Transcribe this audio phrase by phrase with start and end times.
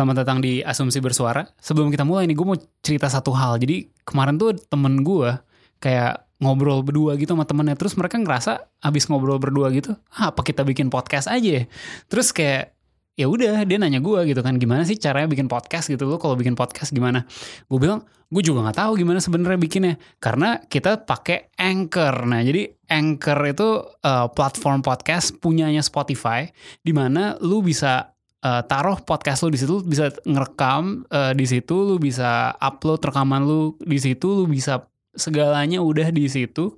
[0.00, 1.44] Selamat datang di Asumsi Bersuara.
[1.60, 3.60] Sebelum kita mulai nih, gue mau cerita satu hal.
[3.60, 5.28] Jadi kemarin tuh temen gue
[5.76, 7.76] kayak ngobrol berdua gitu sama temennya.
[7.76, 11.64] Terus mereka ngerasa abis ngobrol berdua gitu, ah, apa kita bikin podcast aja ya?
[12.08, 12.72] Terus kayak
[13.12, 16.40] ya udah dia nanya gue gitu kan gimana sih caranya bikin podcast gitu lo kalau
[16.40, 17.28] bikin podcast gimana
[17.68, 18.00] gue bilang
[18.32, 23.84] gue juga nggak tahu gimana sebenarnya bikinnya karena kita pakai anchor nah jadi anchor itu
[23.84, 26.48] uh, platform podcast punyanya Spotify
[26.80, 31.74] di mana lu bisa uh, taruh podcast lu di situ bisa ngerekam uh, di situ
[31.74, 34.84] lu bisa upload rekaman lu di situ lu bisa
[35.16, 36.76] segalanya udah di situ.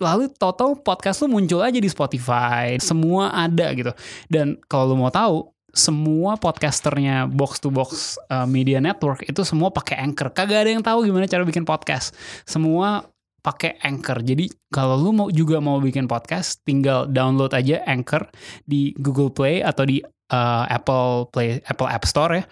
[0.00, 3.92] Lalu total podcast lu muncul aja di Spotify semua ada gitu.
[4.32, 9.70] Dan kalau lu mau tahu semua podcasternya box to box uh, media network itu semua
[9.70, 10.32] pakai anchor.
[10.32, 12.16] Kagak ada yang tahu gimana cara bikin podcast.
[12.48, 13.04] Semua
[13.40, 14.20] pakai Anchor.
[14.20, 18.28] Jadi kalau lu mau juga mau bikin podcast, tinggal download aja Anchor
[18.68, 22.46] di Google Play atau di uh, Apple Play Apple App Store ya.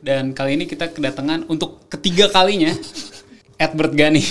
[0.00, 2.72] dan kali ini kita kedatangan untuk ketiga kalinya
[3.60, 4.24] Edward Gani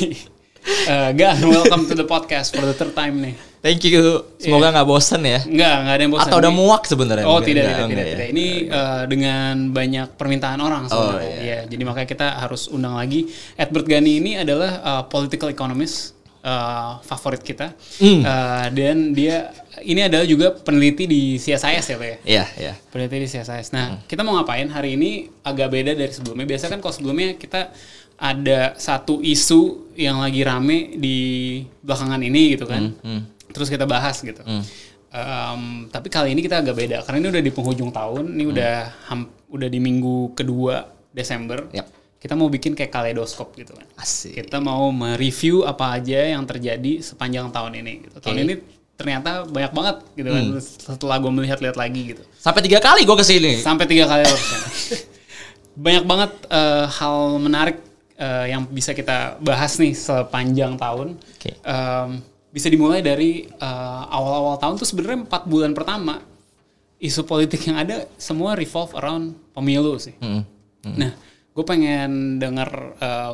[0.89, 4.25] uh, Gan welcome to the podcast for the third time nih Thank you.
[4.41, 4.97] Semoga nggak yeah.
[4.97, 5.39] bosen ya.
[5.45, 6.29] Nggak, nggak ada yang bosan.
[6.33, 7.25] Atau udah muak sebenarnya.
[7.29, 8.27] Oh, tidak, tidak, tidak, tidak.
[8.33, 11.29] Ini uh, dengan banyak permintaan orang sebenarnya.
[11.29, 11.45] Oh, iya.
[11.45, 13.29] ya, jadi makanya kita harus undang lagi.
[13.53, 17.73] Edward Gani ini adalah uh, political economist uh, favorit kita.
[18.01, 18.21] Mm.
[18.21, 19.49] Uh, dan dia
[19.81, 22.17] ini adalah juga peneliti di CSIS ya, Pak ya?
[22.25, 22.73] Iya, iya.
[22.89, 23.73] Peneliti di CSIS.
[23.73, 24.09] Nah, mm.
[24.09, 26.45] kita mau ngapain hari ini agak beda dari sebelumnya.
[26.45, 27.73] Biasa kan kalau sebelumnya kita
[28.21, 31.17] ada satu isu yang lagi rame di
[31.81, 32.93] belakangan ini gitu kan.
[33.01, 33.07] Mm.
[33.07, 34.41] Mm terus kita bahas gitu.
[34.41, 34.63] Hmm.
[35.11, 38.53] Um, tapi kali ini kita agak beda karena ini udah di penghujung tahun, ini hmm.
[38.55, 38.73] udah
[39.11, 41.67] ham, udah di minggu kedua Desember.
[41.75, 41.87] Yep.
[42.21, 43.89] Kita mau bikin kayak kaleidoskop gitu kan.
[43.97, 44.45] Asik.
[44.45, 47.93] Kita mau mereview apa aja yang terjadi sepanjang tahun ini.
[48.05, 48.15] Gitu.
[48.21, 48.53] Tahun ini
[48.93, 50.43] ternyata banyak banget gitu kan.
[50.45, 50.53] hmm.
[50.53, 52.21] kan setelah gue melihat-lihat lagi gitu.
[52.37, 53.57] Sampai tiga kali gue ke sini.
[53.57, 54.21] Sampai tiga kali
[55.85, 57.81] banyak banget uh, hal menarik
[58.21, 61.17] uh, yang bisa kita bahas nih sepanjang tahun.
[61.41, 61.57] Okay.
[61.65, 62.21] Um,
[62.53, 66.21] bisa dimulai dari uh, awal-awal tahun tuh sebenarnya empat bulan pertama
[67.01, 70.13] isu politik yang ada semua revolve around pemilu sih.
[70.21, 70.45] Hmm.
[70.85, 70.95] Hmm.
[71.01, 71.11] Nah,
[71.51, 73.33] gue pengen dengar, uh,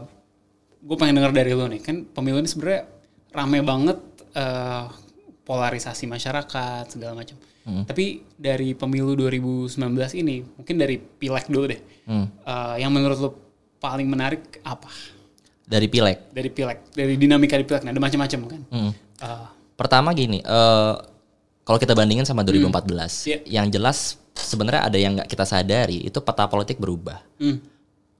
[0.81, 2.89] gue pengen dengar dari lo nih kan pemilu ini sebenarnya
[3.33, 3.99] rame banget
[4.33, 4.89] uh,
[5.47, 7.39] polarisasi masyarakat segala macam.
[7.67, 7.83] Hmm.
[7.83, 9.75] Tapi dari pemilu 2019
[10.19, 11.81] ini, mungkin dari pileg dulu deh.
[12.07, 12.27] Hmm.
[12.43, 13.29] Uh, yang menurut lo
[13.79, 14.87] paling menarik apa?
[15.67, 16.31] Dari pileg.
[16.31, 17.83] Dari pileg, dari dinamika di pileg.
[17.83, 18.61] Nah, ada macam-macam kan.
[18.71, 18.91] Hmm.
[19.19, 19.47] Uh.
[19.75, 20.95] Pertama gini, uh,
[21.67, 23.27] kalau kita bandingin sama 2014, hmm.
[23.27, 23.41] yeah.
[23.61, 27.19] yang jelas sebenarnya ada yang nggak kita sadari itu peta politik berubah.
[27.35, 27.59] Hmm.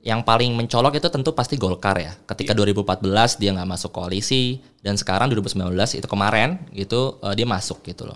[0.07, 2.15] Yang paling mencolok itu tentu pasti Golkar ya.
[2.23, 2.71] Ketika yeah.
[2.71, 5.67] 2014 dia nggak masuk koalisi dan sekarang 2019
[5.99, 8.15] itu kemarin gitu uh, dia masuk gitu loh.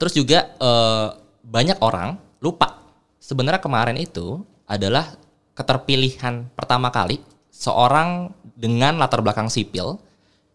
[0.00, 1.12] Terus juga uh,
[1.44, 2.80] banyak orang lupa
[3.20, 5.12] sebenarnya kemarin itu adalah
[5.52, 7.20] keterpilihan pertama kali
[7.52, 10.00] seorang dengan latar belakang sipil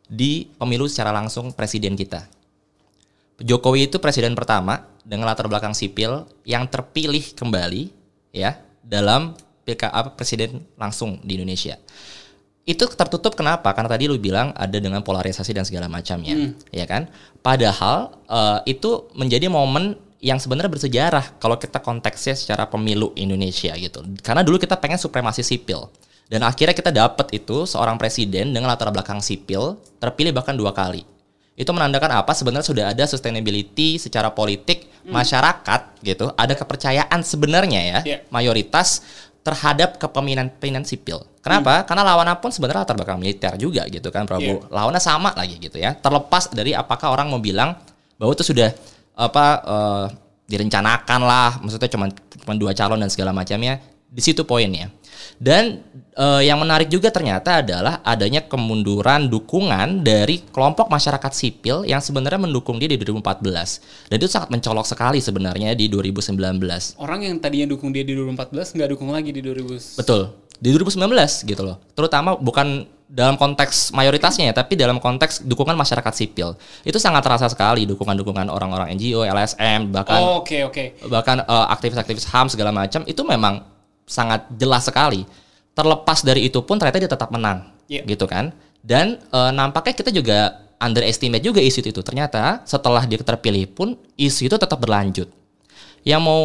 [0.09, 2.25] di pemilu secara langsung presiden kita.
[3.43, 7.91] Jokowi itu presiden pertama dengan latar belakang sipil yang terpilih kembali
[8.31, 11.79] ya dalam PKA presiden langsung di Indonesia.
[12.63, 13.75] Itu tertutup kenapa?
[13.75, 16.71] Karena tadi lu bilang ada dengan polarisasi dan segala macamnya, hmm.
[16.71, 17.11] ya kan?
[17.43, 23.99] Padahal uh, itu menjadi momen yang sebenarnya bersejarah kalau kita konteksnya secara pemilu Indonesia gitu.
[24.23, 25.91] Karena dulu kita pengen supremasi sipil.
[26.31, 31.03] Dan akhirnya kita dapat itu seorang presiden dengan latar belakang sipil terpilih bahkan dua kali.
[31.53, 32.31] Itu menandakan apa?
[32.31, 35.11] Sebenarnya sudah ada sustainability secara politik hmm.
[35.11, 38.19] masyarakat gitu, ada kepercayaan sebenarnya ya yeah.
[38.31, 39.03] mayoritas
[39.43, 41.19] terhadap kepemimpinan sipil.
[41.43, 41.83] Kenapa?
[41.83, 41.85] Hmm.
[41.85, 44.63] Karena lawannya pun sebenarnya latar belakang militer juga gitu kan, Prabu.
[44.63, 44.71] Yeah.
[44.71, 45.93] Lawannya sama lagi gitu ya.
[45.99, 47.75] Terlepas dari apakah orang mau bilang
[48.15, 48.71] bahwa itu sudah
[49.13, 50.05] apa uh,
[50.47, 52.07] direncanakan lah, maksudnya cuma
[52.43, 53.83] cuma dua calon dan segala macamnya.
[54.07, 54.87] Di situ poinnya.
[55.41, 55.81] Dan
[56.15, 62.39] uh, yang menarik juga ternyata adalah adanya kemunduran dukungan dari kelompok masyarakat sipil yang sebenarnya
[62.39, 64.07] mendukung dia di 2014.
[64.07, 66.37] Dan itu sangat mencolok sekali sebenarnya di 2019.
[67.01, 69.99] Orang yang tadinya dukung dia di 2014 nggak dukung lagi di 2000.
[69.99, 70.21] Betul.
[70.63, 71.77] Di 2019 gitu loh.
[71.91, 76.55] Terutama bukan dalam konteks mayoritasnya ya, tapi dalam konteks dukungan masyarakat sipil.
[76.81, 80.83] Itu sangat terasa sekali dukungan-dukungan orang-orang NGO, LSM, bahkan Oh, oke oke.
[81.11, 83.72] bahkan uh, aktivis-aktivis HAM segala macam itu memang
[84.07, 85.25] sangat jelas sekali.
[85.73, 88.05] Terlepas dari itu pun ternyata dia tetap menang, Iya.
[88.05, 88.53] gitu kan?
[88.83, 92.01] Dan uh, nampaknya kita juga underestimate juga isu itu.
[92.03, 95.31] Ternyata setelah dia terpilih pun isu itu tetap berlanjut.
[96.03, 96.43] Yang mau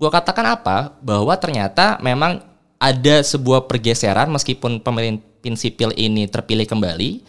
[0.00, 0.96] gua katakan apa?
[1.04, 2.40] Bahwa ternyata memang
[2.76, 7.22] ada sebuah pergeseran meskipun pemimpin sipil ini terpilih kembali,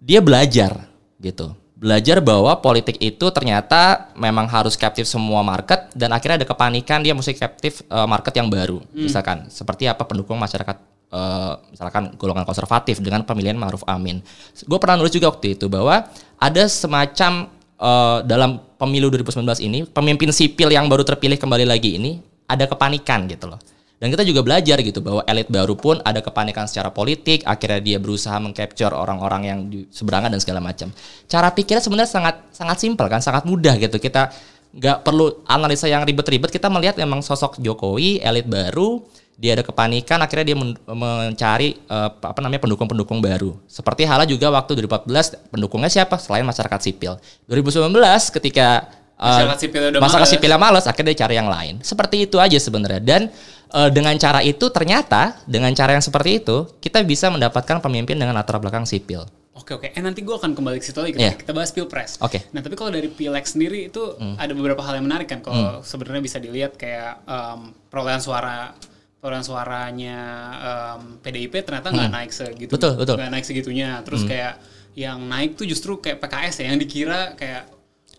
[0.00, 0.88] dia belajar
[1.20, 1.52] gitu.
[1.80, 7.16] Belajar bahwa politik itu ternyata memang harus captive semua market dan akhirnya ada kepanikan dia
[7.16, 8.84] mesti captive uh, market yang baru.
[8.92, 10.76] Misalkan seperti apa pendukung masyarakat
[11.08, 14.20] uh, misalkan golongan konservatif dengan pemilihan Ma'ruf Amin.
[14.68, 16.04] Gue pernah nulis juga waktu itu bahwa
[16.36, 17.48] ada semacam
[17.80, 23.24] uh, dalam pemilu 2019 ini pemimpin sipil yang baru terpilih kembali lagi ini ada kepanikan
[23.24, 23.60] gitu loh.
[24.00, 27.98] Dan kita juga belajar gitu bahwa elit baru pun ada kepanikan secara politik, akhirnya dia
[28.00, 30.88] berusaha mengcapture orang-orang yang di seberangan dan segala macam.
[31.28, 34.00] Cara pikirnya sebenarnya sangat sangat simpel kan, sangat mudah gitu.
[34.00, 34.32] Kita
[34.72, 36.48] nggak perlu analisa yang ribet-ribet.
[36.48, 39.04] Kita melihat memang sosok Jokowi, elit baru,
[39.36, 43.52] dia ada kepanikan, akhirnya dia men- mencari eh, apa namanya pendukung-pendukung baru.
[43.68, 47.20] Seperti halnya juga waktu 2014 pendukungnya siapa selain masyarakat sipil.
[47.52, 47.92] 2019
[48.32, 48.88] ketika
[49.20, 49.56] Masyarakat
[49.92, 50.32] udah masyarakat males.
[50.32, 51.74] sipilnya males, akhirnya dia cari yang lain.
[51.84, 53.04] Seperti itu aja sebenarnya.
[53.04, 53.28] Dan
[53.68, 58.32] eh, dengan cara itu ternyata dengan cara yang seperti itu kita bisa mendapatkan pemimpin dengan
[58.32, 59.28] latar belakang sipil.
[59.60, 59.88] Oke oke.
[59.92, 61.20] Eh nanti gue akan kembali ke situ lagi.
[61.20, 61.36] Iya.
[61.36, 62.16] Kita bahas pilpres.
[62.24, 62.48] Oke.
[62.56, 65.44] Nah tapi kalau dari pileg sendiri itu ada beberapa hal yang menarik kan.
[65.44, 68.72] Kalau sebenarnya bisa dilihat kayak em, perolehan suara
[69.20, 70.18] perolehan suaranya
[70.56, 72.72] em, PDIP ternyata nggak naik segitu.
[72.72, 73.20] Betul, betul.
[73.20, 74.00] Nggak naik segitunya.
[74.00, 74.54] Terus kayak
[74.96, 77.68] yang naik tuh justru kayak PKS ya yang dikira kayak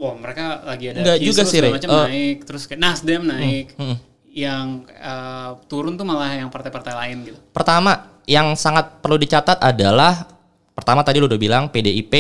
[0.02, 2.38] wah mereka lagi ada Nggak juga sih, macam Eh, naik.
[2.50, 3.78] Terus kayak Nasdem naik.
[3.78, 3.96] hmm.
[4.34, 7.38] Yang eh, turun tuh malah yang partai-partai lain gitu.
[7.54, 10.26] Pertama yang sangat perlu dicatat adalah
[10.74, 12.14] pertama tadi lu udah bilang PDIP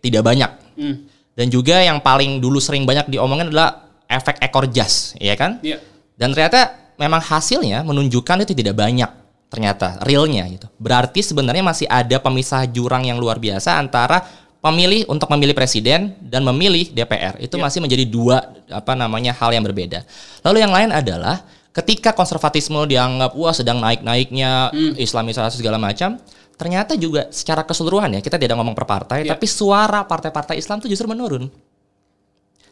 [0.00, 0.50] tidak banyak.
[0.80, 0.96] Hmm.
[1.36, 5.60] Dan juga yang paling dulu sering banyak diomongin adalah efek ekor jas, ya kan?
[5.62, 5.78] Iya.
[6.18, 9.06] Dan ternyata memang hasilnya menunjukkan itu tidak banyak
[9.48, 10.66] ternyata realnya gitu.
[10.82, 14.26] Berarti sebenarnya masih ada pemisah jurang yang luar biasa antara
[14.58, 17.38] pemilih untuk memilih presiden dan memilih DPR.
[17.38, 20.02] Itu masih menjadi dua apa namanya hal yang berbeda.
[20.42, 26.18] Lalu yang lain adalah ketika konservatisme dianggap wah sedang naik-naiknya islamisasi segala macam,
[26.58, 29.38] ternyata juga secara keseluruhan ya kita tidak ngomong per partai, Iya.
[29.38, 31.46] tapi suara partai-partai Islam itu justru menurun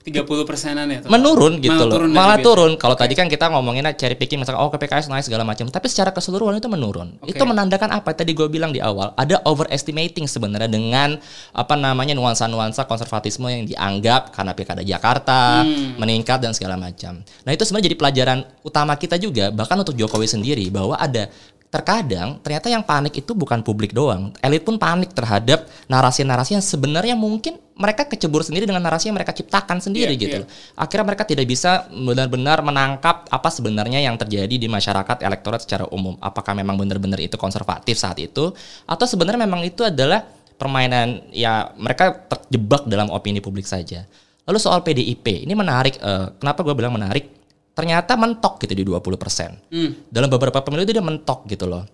[0.06, 1.02] 30 persenan ya.
[1.10, 1.94] menurun gitu Malah loh.
[1.98, 2.72] turun Malah turun.
[2.78, 5.90] Kalau tadi kan kita ngomonginnya cherry picking misalkan oh ke PKS naik segala macam, tapi
[5.90, 7.18] secara keseluruhan itu menurun.
[7.18, 7.34] Oke.
[7.34, 8.14] Itu menandakan apa?
[8.14, 11.18] Tadi gue bilang di awal, ada overestimating sebenarnya dengan
[11.50, 15.98] apa namanya nuansa-nuansa konservatisme yang dianggap karena pilkada Jakarta Hmm.
[15.98, 17.18] meningkat dan segala macam.
[17.42, 21.26] Nah, itu sebenarnya jadi pelajaran utama kita juga bahkan untuk Jokowi sendiri bahwa ada
[21.68, 24.32] terkadang ternyata yang panik itu bukan publik doang.
[24.40, 29.36] Elit pun panik terhadap narasi-narasi yang sebenarnya mungkin mereka kecebur sendiri dengan narasi yang mereka
[29.36, 30.48] ciptakan sendiri Iya, gitu loh.
[30.80, 36.16] Akhirnya mereka tidak bisa benar-benar menangkap apa sebenarnya yang terjadi di masyarakat elektorat secara umum.
[36.24, 38.56] Apakah memang benar-benar itu konservatif saat itu
[38.88, 40.24] atau sebenarnya memang itu adalah
[40.56, 44.08] permainan ya mereka terjebak dalam opini publik saja.
[44.48, 46.00] Lalu soal PDIP, ini menarik.
[46.00, 47.35] eh, kenapa gue bilang menarik?
[47.76, 49.68] Ternyata mentok gitu di 20%.
[49.68, 49.90] Hmm.
[50.08, 51.84] Dalam beberapa pemilu itu dia mentok gitu loh.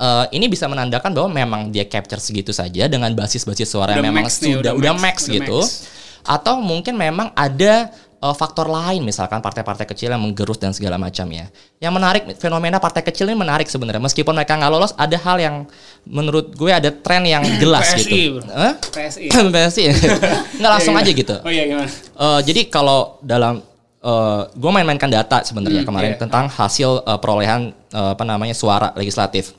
[0.00, 4.08] Eh, ini bisa menandakan bahwa memang dia capture segitu saja dengan basis-basis suara Udah yang
[4.08, 5.58] memang max nih, sudah udah udah max, max, udah gitu.
[5.60, 5.68] max.
[6.24, 11.52] Atau mungkin memang ada eh, faktor lain misalkan partai-partai kecil yang menggerus dan segala macamnya.
[11.84, 14.00] Yang menarik fenomena partai kecil ini menarik sebenarnya.
[14.00, 15.56] Meskipun mereka nggak lolos, ada hal yang
[16.08, 18.40] menurut gue ada tren yang jelas PSI, gitu.
[18.40, 18.48] bro.
[18.56, 18.72] Hah?
[18.80, 19.28] PSI.
[19.52, 19.84] PSI.
[20.64, 21.20] Nggak langsung Iya, aja iya.
[21.20, 21.34] gitu.
[21.44, 21.92] Oh iya gimana?
[21.92, 23.60] Eh, jadi kalau dalam
[24.00, 26.20] eh gue main-mainkan data sebenarnya Hmm, kemarin iya.
[26.20, 29.52] tentang hasil eh, perolehan eh, apa namanya suara legislatif.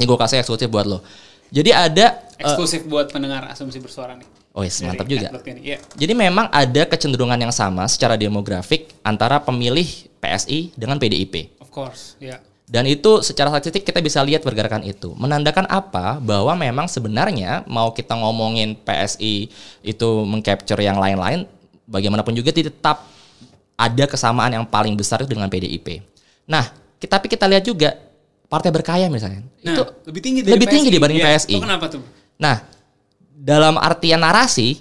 [0.00, 1.04] Ini gue kasih eksklusif buat lo.
[1.52, 4.26] Jadi ada Eksklusif buat pendengar asumsi bersuara nih.
[4.56, 5.28] oh yes, Dari mantap juga.
[5.60, 5.78] Iya.
[5.94, 9.84] Jadi memang ada kecenderungan yang sama secara demografik antara pemilih
[10.18, 11.60] PSI dengan PDIP.
[11.60, 12.40] Of course, ya.
[12.64, 15.12] Dan itu secara statistik kita bisa lihat pergerakan itu.
[15.12, 16.16] Menandakan apa?
[16.18, 19.52] Bahwa memang sebenarnya mau kita ngomongin PSI
[19.84, 21.44] itu mengcapture yang lain-lain,
[21.84, 23.11] bagaimanapun juga tetap
[23.74, 26.02] ada kesamaan yang paling besar itu dengan PDIP.
[26.46, 27.98] Nah, kita- tapi kita lihat juga
[28.46, 29.42] partai berkaya misalnya.
[29.64, 30.96] Nah, itu lebih tinggi dari lebih tinggi PSI.
[30.96, 31.54] dibanding Iya, PSI.
[31.56, 32.02] Itu kenapa tuh?
[32.36, 32.56] Nah,
[33.32, 34.78] dalam artian narasi,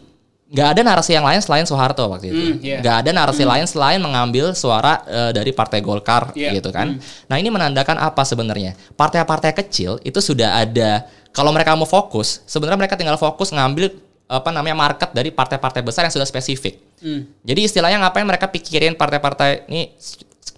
[0.51, 2.35] nggak ada narasi yang lain selain Soeharto waktu itu.
[2.35, 2.79] Hmm, yeah.
[2.83, 6.51] Nggak ada narasi lain selain mengambil suara eh, dari Partai Golkar Yeah.
[6.53, 6.99] gitu kan.
[7.25, 8.75] Nah ini menandakan apa sebenarnya?
[8.93, 11.07] Partai-partai kecil itu sudah ada.
[11.31, 13.95] Kalau mereka mau fokus, sebenarnya mereka tinggal fokus ngambil
[14.27, 16.90] apa namanya market dari partai-partai besar yang sudah spesifik.
[17.01, 17.27] Hmm.
[17.41, 19.91] Jadi istilahnya ngapain mereka pikirin partai-partai ini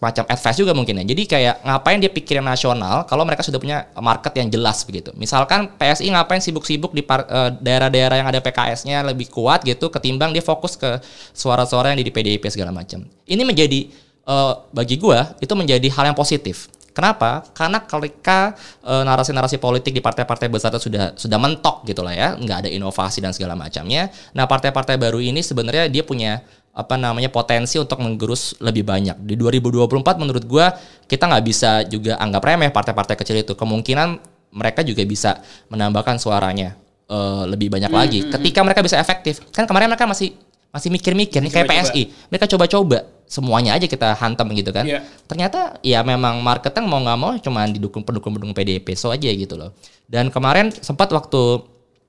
[0.03, 1.05] semacam advice juga mungkin ya.
[1.15, 5.15] Jadi kayak ngapain dia pikirin nasional kalau mereka sudah punya market yang jelas begitu.
[5.15, 10.43] Misalkan PSI ngapain sibuk-sibuk di eh, daerah-daerah yang ada PKS-nya lebih kuat gitu ketimbang dia
[10.43, 10.99] fokus ke
[11.31, 13.07] suara-suara yang di PDIP segala macam.
[13.23, 13.87] Ini menjadi
[14.27, 16.67] eh, bagi gua itu menjadi hal yang positif.
[16.93, 17.41] Kenapa?
[17.57, 18.53] Karena ketika
[18.85, 22.69] eh, narasi-narasi politik di partai-partai besar itu sudah sudah mentok gitu lah ya, nggak ada
[22.69, 24.13] inovasi dan segala macamnya.
[24.37, 29.17] Nah partai-partai baru ini sebenarnya dia punya apa namanya potensi untuk menggerus lebih banyak.
[29.25, 30.73] Di 2024 menurut gua
[31.09, 33.53] kita nggak bisa juga anggap remeh partai-partai kecil itu.
[33.57, 34.21] Kemungkinan
[34.53, 35.41] mereka juga bisa
[35.73, 36.77] menambahkan suaranya
[37.09, 38.19] eh, lebih banyak lagi.
[38.29, 40.37] Ketika mereka bisa efektif, kan kemarin mereka masih
[40.73, 41.69] masih mikir-mikir nih kayak.
[41.69, 44.83] PSI, mereka coba-coba semuanya aja kita hantam gitu kan.
[44.89, 45.05] Iya.
[45.29, 49.77] Ternyata ya memang marketing mau nggak mau cuman didukung pendukung-pendukung PDIP so aja gitu loh.
[50.09, 51.61] Dan kemarin sempat waktu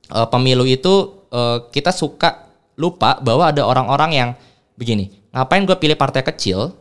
[0.09, 2.49] eh, pemilu itu eh, kita suka
[2.80, 4.30] lupa bahwa ada orang-orang yang
[4.75, 6.75] begini, ngapain gue pilih partai kecil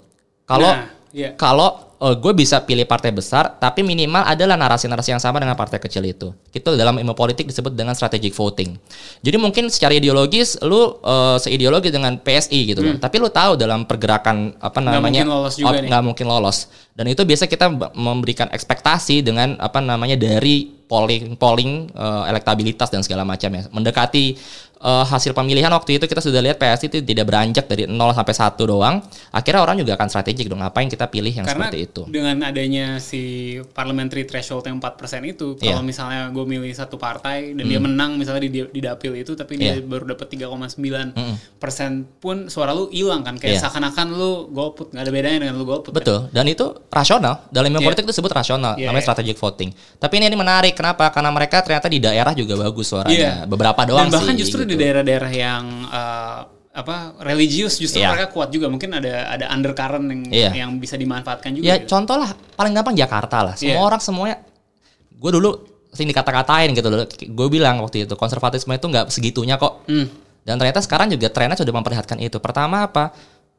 [0.47, 1.29] kalau Nah, iya.
[1.37, 6.03] kalau gue bisa pilih partai besar, tapi minimal adalah narasi-narasi yang sama dengan partai kecil
[6.03, 6.35] itu.
[6.51, 8.75] Itu dalam ilmu politik disebut dengan strategic voting.
[9.23, 12.99] Jadi mungkin secara ideologis lu eh, seideologi dengan PSI gitu loh.
[12.99, 14.91] Tapi lu tahu dalam pergerakan apa Hmm.
[14.91, 15.87] Nggak namanya mungkin lolos juga op- nih.
[15.87, 16.57] nggak mungkin lolos.
[16.93, 22.99] Dan itu biasa kita memberikan ekspektasi dengan apa namanya dari polling polling eh, elektabilitas dan
[22.99, 23.71] segala macamnya.
[23.71, 24.35] Mendekati
[24.83, 28.35] eh, hasil pemilihan waktu itu kita sudah lihat PSI itu tidak beranjak dari 0 sampai
[28.35, 28.99] 1 doang.
[29.31, 32.01] Akhirnya orang juga akan strategik dong ngapain kita pilih yang Karena seperti itu.
[32.05, 33.23] dengan adanya si
[33.71, 35.73] parliamentary threshold yang 4% itu, Iya.
[35.73, 39.55] kalau misalnya gue milih satu partai dan dia menang misalnya di, di dapil itu, tapi
[39.55, 39.81] dia Iya.
[39.81, 41.15] baru dapat 3,9
[41.57, 43.61] persen pun suara lu hilang kan, kayak Iya.
[43.63, 45.89] seakan-akan lu golput, nggak ada bedanya dengan lu golput.
[45.89, 45.99] kan?
[45.99, 47.47] Betul, dan itu rasional.
[47.49, 47.87] Dalam ilmu Iya.
[47.87, 49.07] politik itu disebut rasional, Iya, namanya iya.
[49.07, 49.69] strategic voting.
[49.95, 51.07] Tapi ini, ini menarik, kenapa?
[51.07, 53.15] Karena mereka ternyata di daerah juga bagus suaranya.
[53.15, 53.33] Iya.
[53.45, 54.41] Beberapa doang Dan bahkan sih.
[54.43, 56.39] justru di daerah-daerah yang eh,
[56.73, 58.09] apa religius justru Iya.
[58.17, 58.65] mereka kuat juga.
[58.65, 60.49] Mungkin ada ada undercurrent yang Iya.
[60.65, 61.69] yang bisa dimanfaatkan juga.
[61.69, 61.93] Ya gitu.
[61.93, 63.53] contoh lah, paling gampang Jakarta lah.
[63.53, 63.85] Semua Iya.
[63.85, 64.37] orang semuanya,
[65.13, 65.49] gue dulu
[65.93, 67.05] sering dikata-katain gitu loh.
[67.05, 69.85] Gue bilang waktu itu konservatisme itu nggak segitunya kok.
[69.85, 70.09] Hmm.
[70.43, 72.41] Dan ternyata sekarang juga trennya sudah memperlihatkan itu.
[72.41, 73.13] Pertama apa?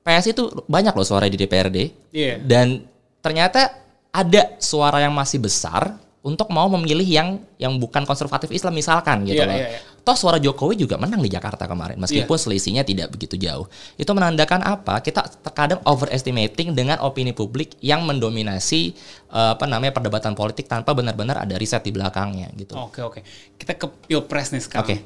[0.05, 1.79] PS itu banyak loh suara di DPRD.
[2.13, 2.37] Iya.
[2.43, 2.83] Dan
[3.23, 3.73] ternyata
[4.11, 7.29] ada suara yang masih besar untuk mau memilih yang
[7.61, 9.57] yang bukan konservatif Islam misalkan gitu Iya, loh.
[9.61, 9.81] iya, iya.
[10.01, 13.69] Toh suara Jokowi juga menang di Jakarta kemarin meskipun selisihnya tidak begitu jauh.
[14.01, 15.05] Itu menandakan apa?
[15.05, 18.97] Kita terkadang overestimating dengan opini publik yang mendominasi
[19.29, 22.73] eh, apa namanya perdebatan politik tanpa benar-benar ada riset di belakangnya gitu.
[22.73, 23.21] Oke oke.
[23.61, 24.85] Kita ke pilpres nih sekarang.
[24.85, 24.97] Oke.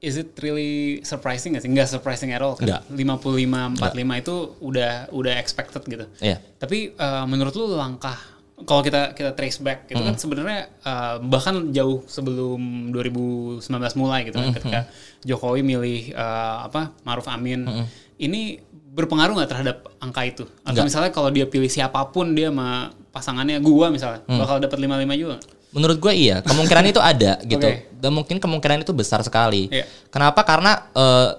[0.00, 1.72] Is it really surprising gak sih?
[1.72, 2.68] Enggak surprising at all kan?
[2.68, 2.82] Nggak.
[2.92, 6.04] 55 45 itu udah udah expected gitu.
[6.20, 6.36] Iya.
[6.56, 11.68] Tapi eh, menurut lu langkah kalau kita kita trace back itu kan sebenarnya eh, bahkan
[11.76, 13.60] jauh sebelum 2019
[14.00, 14.80] mulai gitu kan ketika
[15.28, 17.68] Jokowi milih eh, apa Maruf Amin
[18.16, 18.64] ini
[18.96, 20.86] berpengaruh nggak terhadap angka itu atau Nggak.
[20.88, 25.36] misalnya kalau dia pilih siapa pun dia sama pasangannya gua misalnya bakal dapat 55 juga
[25.76, 27.60] Menurut gue iya, kemungkinan itu ada gitu.
[27.60, 27.92] Oke.
[28.00, 29.68] Dan mungkin kemungkinan itu besar sekali.
[29.68, 29.84] Iya.
[30.08, 30.40] Kenapa?
[30.40, 31.30] Karena eh,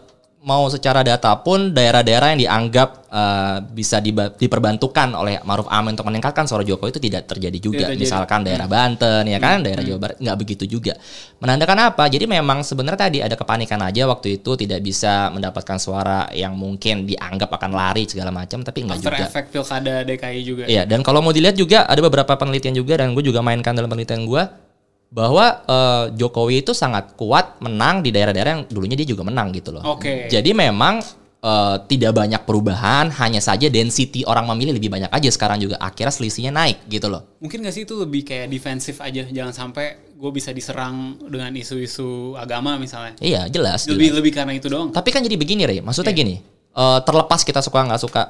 [0.47, 3.99] mau secara data pun daerah-daerah yang dianggap eh, bisa
[4.39, 7.75] diperbantukan oleh Maruf Amin untuk meningkatkan suara Jokowi itu tidak terjadi juga.
[7.83, 8.03] Tidak terjadi.
[8.07, 10.95] Misalkan daerah Banten ya kan, daerah Jawa Barat nggak begitu juga.
[11.43, 12.07] Menandakan apa?
[12.07, 17.03] Jadi memang sebenarnya tadi ada kepanikan aja waktu itu tidak bisa mendapatkan suara yang mungkin
[17.03, 19.27] dianggap akan lari segala macam, tapi nggak juga.
[19.27, 23.11] effect pilkada DKI juga Iya, dan kalau mau dilihat juga ada beberapa penelitian juga dan
[23.11, 24.66] gue juga mainkan dalam penelitian gue
[25.07, 29.71] bahwa eh, Jokowi itu sangat kuat menang di daerah-daerah yang dulunya dia juga menang gitu
[29.71, 29.83] loh.
[29.95, 30.27] Oke.
[30.27, 30.99] Jadi memang
[31.39, 36.11] eh, tidak banyak perubahan, hanya saja density orang memilih lebih banyak aja sekarang juga akhirnya
[36.11, 37.23] selisihnya naik gitu loh.
[37.39, 42.33] Mungkin gak sih itu lebih kayak defensif aja, jangan sampai gue bisa diserang dengan isu-isu
[42.35, 43.15] agama misalnya.
[43.21, 43.85] Iya, jelas.
[43.85, 44.17] Lebih jelas.
[44.19, 44.89] lebih karena itu doang.
[44.89, 45.79] Tapi kan jadi begini, Rey.
[45.79, 46.19] Maksudnya Iya.
[46.19, 46.35] gini,
[46.73, 48.21] eh, terlepas kita suka nggak suka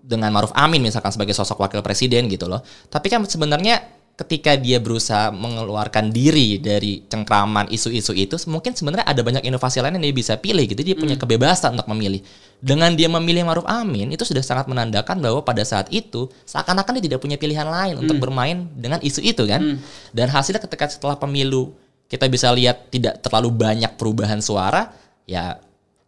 [0.00, 2.64] dengan Maruf Amin misalkan sebagai sosok wakil presiden gitu loh.
[2.90, 9.24] Tapi kan sebenarnya ketika dia berusaha mengeluarkan diri dari cengkraman isu-isu itu, mungkin sebenarnya ada
[9.24, 10.84] banyak inovasi lain yang dia bisa pilih gitu.
[10.84, 12.20] Dia punya kebebasan untuk memilih.
[12.60, 17.04] Dengan dia memilih Maruf Amin, itu sudah sangat menandakan bahwa pada saat itu seakan-akan dia
[17.08, 19.80] tidak punya pilihan lain untuk bermain dengan isu itu kan.
[20.12, 21.72] Dan hasilnya ketika setelah pemilu
[22.10, 24.92] kita bisa lihat tidak terlalu banyak perubahan suara,
[25.24, 25.56] ya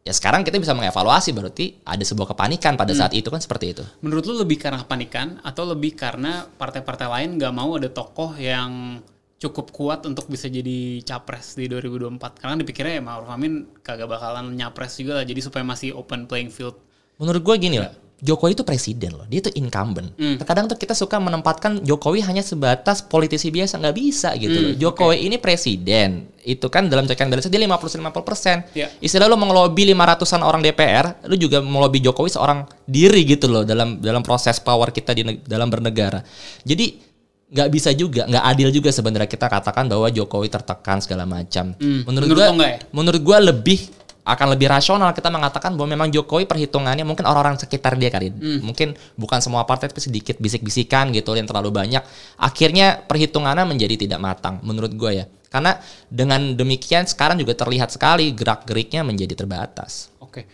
[0.03, 3.85] ya sekarang kita bisa mengevaluasi berarti ada sebuah kepanikan pada saat itu kan seperti itu.
[4.03, 8.99] Menurut lu lebih karena kepanikan atau lebih karena partai-partai lain nggak mau ada tokoh yang
[9.43, 14.55] cukup kuat untuk bisa jadi capres di 2024 karena dipikirnya ya Ma'ruf Amin kagak bakalan
[14.55, 16.79] nyapres juga lah jadi supaya masih open playing field.
[17.19, 17.91] Menurut gue gini lah,
[18.23, 20.15] Jokowi itu presiden loh, dia itu incumbent.
[20.15, 24.73] Terkadang tuh kita suka menempatkan Jokowi hanya sebatas politisi biasa, nggak bisa gitu loh.
[24.79, 28.63] Jokowi ini presiden, itu kan dalam check and balance dia 50-50 persen.
[28.79, 28.95] Iya.
[29.03, 33.99] Istilah lo mengelobi 500an orang DPR, lu juga melobi Jokowi seorang diri gitu loh dalam
[33.99, 36.23] dalam proses power kita di dalam bernegara.
[36.63, 37.11] Jadi
[37.53, 41.75] nggak bisa juga, nggak adil juga sebenarnya kita katakan bahwa Jokowi tertekan segala macam.
[41.77, 42.79] Menurut, Menurut gua, lo ya?
[42.95, 43.83] menurut gua lebih
[44.23, 48.31] akan lebih rasional kita mengatakan bahwa memang Jokowi perhitungannya mungkin orang-orang sekitar dia kali.
[48.63, 52.03] Mungkin bukan semua partai tapi sedikit bisik-bisikan gitu yang terlalu banyak.
[52.39, 55.27] Akhirnya perhitungannya menjadi tidak matang menurut gue ya.
[55.51, 55.77] Karena
[56.07, 60.09] dengan demikian sekarang juga terlihat sekali gerak-geriknya menjadi terbatas.
[60.23, 60.47] Oke.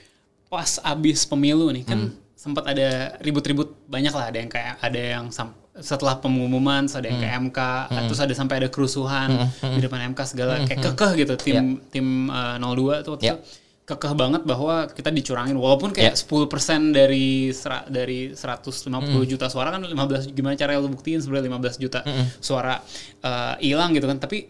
[0.48, 2.16] Pas abis pemilu nih kan Hmm.
[2.32, 7.16] sempat ada ribut-ribut banyak lah ada yang kayak ada yang sam- setelah pengumuman ada yang
[7.16, 7.42] ke Hmm.
[7.44, 7.58] MK
[8.04, 9.28] terus ada sampai ada kerusuhan
[9.60, 11.56] di depan MK segala kayak kekeh gitu tim
[11.88, 13.38] tim eh, 02 tuh waktu itu
[13.84, 16.20] kekeh banget bahwa kita dicurangin walaupun kayak Ya.
[16.20, 18.84] 10% dari sera- dari 150
[19.18, 19.24] Hmm.
[19.26, 22.28] juta suara kan 15 gimana cara lu buktiin sebenarnya 15 juta Hmm.
[22.38, 22.84] suara
[23.18, 24.44] eh, hilang gitu kan tapi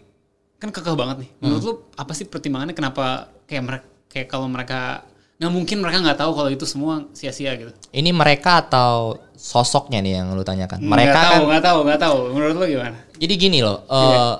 [0.55, 1.69] kan kekeh banget nih menurut Hmm.
[1.69, 3.05] lu apa sih pertimbangannya kenapa
[3.45, 5.07] kayak mereka kayak kalau mereka
[5.39, 10.19] nggak mungkin mereka nggak tahu kalau itu semua sia-sia gitu Ini mereka atau sosoknya nih
[10.19, 10.83] yang lu tanyakan.
[10.83, 13.79] Mereka nggak kan tahu nggak tahu nggak tahu menurut lu gimana jadi gini loh.
[13.85, 14.35] eh,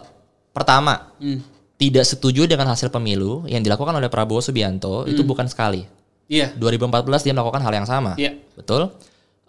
[0.50, 1.40] Pertama, Hmm.
[1.78, 5.88] tidak setuju dengan hasil pemilu yang dilakukan oleh Prabowo Subianto itu bukan sekali.
[6.28, 8.14] iya 2014 dia melakukan hal yang sama.
[8.14, 8.36] Iya.
[8.54, 8.92] Betul?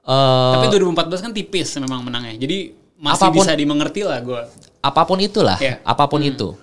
[0.00, 2.58] Eh, tapi 2014 kan tipis memang menangnya jadi
[2.94, 4.40] masih Apapun- bisa dimengerti lah gue
[4.80, 5.82] apa pun itulah, Iya.
[5.82, 6.54] apa pun itu.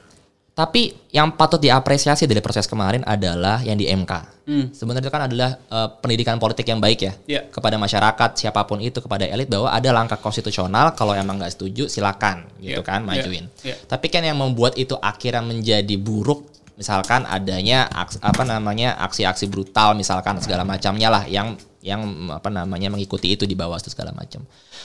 [0.57, 4.09] Tapi yang patut diapresiasi dari proses kemarin adalah yang di MK.
[4.49, 4.73] Hmm.
[4.73, 7.41] Sebenarnya kan adalah eh, pendidikan politik yang baik ya Iya.
[7.47, 11.85] kepada masyarakat siapa pun itu kepada elit bahwa ada langkah konstitusional kalau emang nggak setuju
[11.85, 12.81] silakan gitu Iya.
[12.81, 13.07] kan Iya.
[13.07, 13.45] majuin.
[13.61, 13.75] Iya.
[13.85, 19.93] Tapi kan yang membuat itu akhirnya menjadi buruk misalkan adanya aks- apa namanya aksi-aksi brutal
[19.93, 24.41] misalkan segala macamnya lah yang yang apa namanya mengikuti itu di bawah itu segala macam.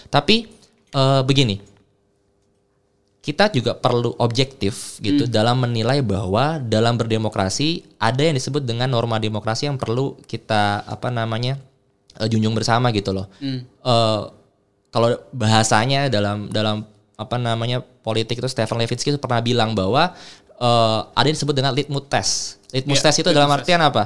[0.08, 0.52] Tapi
[0.92, 1.56] eh, begini,
[3.22, 9.22] kita juga perlu objektif gitu dalam menilai bahwa dalam berdemokrasi ada yang disebut dengan norma
[9.22, 11.54] demokrasi yang perlu kita apa namanya
[12.18, 13.30] eh, junjung bersama gitu loh.
[13.38, 14.22] Eh,
[14.90, 16.82] kalau bahasanya dalam dalam
[17.14, 20.18] apa namanya politik itu Stephen Levitsky itu pernah bilang bahwa
[20.58, 22.58] eh, ada yang disebut dengan litmus test.
[22.74, 23.58] Litmus Iya, test itu litmus dalam test.
[23.62, 24.04] artian apa?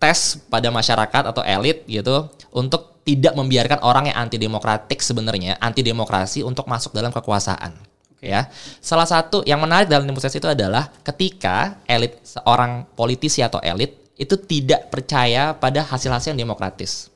[0.00, 2.24] tes pada masyarakat atau elit gitu
[2.56, 7.76] untuk tidak membiarkan orang yang anti demokratik sebenarnya anti demokrasi untuk masuk dalam kekuasaan
[8.20, 8.46] ya
[8.78, 14.36] salah satu yang menarik dalam demokrasi itu adalah ketika elit seorang politisi atau elit itu
[14.36, 17.08] tidak percaya pada hasil-hasil yang demokratis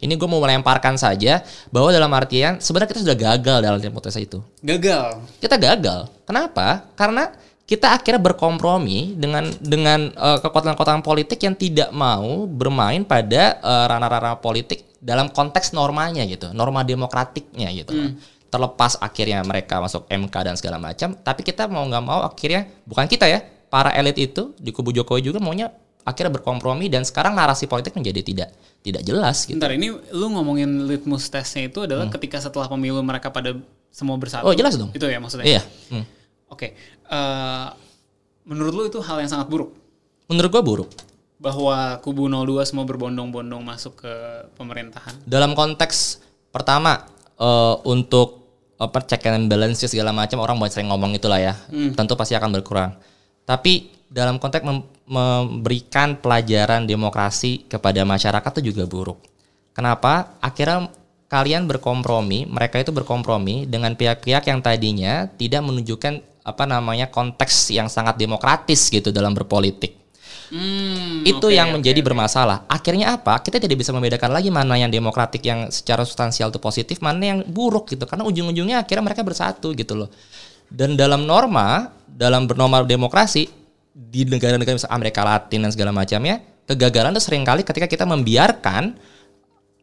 [0.00, 4.40] ini gue mau melemparkan saja bahwa dalam artian sebenarnya kita sudah gagal dalam demokrasi itu
[4.64, 6.08] gagal kita gagal.
[6.24, 6.88] Kenapa?
[6.96, 7.32] Karena
[7.66, 14.38] kita akhirnya berkompromi dengan dengan eh, kekuatan-kekuatan politik yang tidak mau bermain pada eh, ranah-ranah
[14.38, 17.92] politik dalam konteks normanya gitu, norma demokratiknya gitu.
[17.94, 18.10] loh.
[18.46, 23.04] Terlepas akhirnya mereka masuk MK dan segala macam, tapi kita mau nggak mau akhirnya bukan
[23.04, 25.68] kita ya, para elit itu di kubu Jokowi juga maunya
[26.02, 28.48] akhirnya berkompromi dan sekarang narasi politik menjadi tidak
[28.80, 29.58] tidak jelas gitu.
[29.58, 33.58] Bentar ini lu ngomongin litmus testnya itu adalah ketika setelah pemilu mereka pada
[33.90, 34.50] semua bersatu Hmm.
[34.50, 34.94] Oh, jelas dong.
[34.94, 35.62] itu ya maksudnya Iya.
[35.90, 36.04] Hmm.
[36.46, 36.68] oke
[37.02, 37.66] Eh,
[38.44, 39.74] menurut lu itu hal yang sangat buruk
[40.26, 40.90] Menurut gua buruk.
[41.36, 44.12] bahwa kubu 02 semua berbondong-bondong masuk ke
[44.54, 47.02] pemerintahan dalam konteks pertama
[47.40, 48.28] eh, untuk
[48.76, 51.54] apa check and balance segala macam orang banyak sering ngomong itulah ya.
[51.96, 52.92] Tentu pasti akan berkurang.
[53.48, 59.22] Tapi dalam konteks mem- memberikan pelajaran demokrasi kepada masyarakat itu juga buruk.
[59.72, 60.36] Kenapa?
[60.42, 60.90] Akhirnya
[61.26, 67.90] kalian berkompromi mereka itu berkompromi dengan pihak-pihak yang tadinya tidak menunjukkan apa namanya konteks yang
[67.90, 70.05] sangat demokratis gitu dalam berpolitik
[70.52, 72.06] Hmm, itu oke, yang menjadi oke.
[72.12, 72.64] bermasalah.
[72.70, 73.42] Akhirnya apa?
[73.42, 77.38] Kita tidak bisa membedakan lagi mana yang demokratik yang secara substansial itu positif, mana yang
[77.46, 78.06] buruk gitu.
[78.06, 80.10] Karena ujung-ujungnya akhirnya mereka bersatu gitu loh.
[80.70, 83.46] Dan dalam norma, dalam bernorma demokrasi
[83.90, 88.94] di negara-negara misalnya Amerika Latin dan segala macamnya, kegagalan itu sering kali ketika kita membiarkan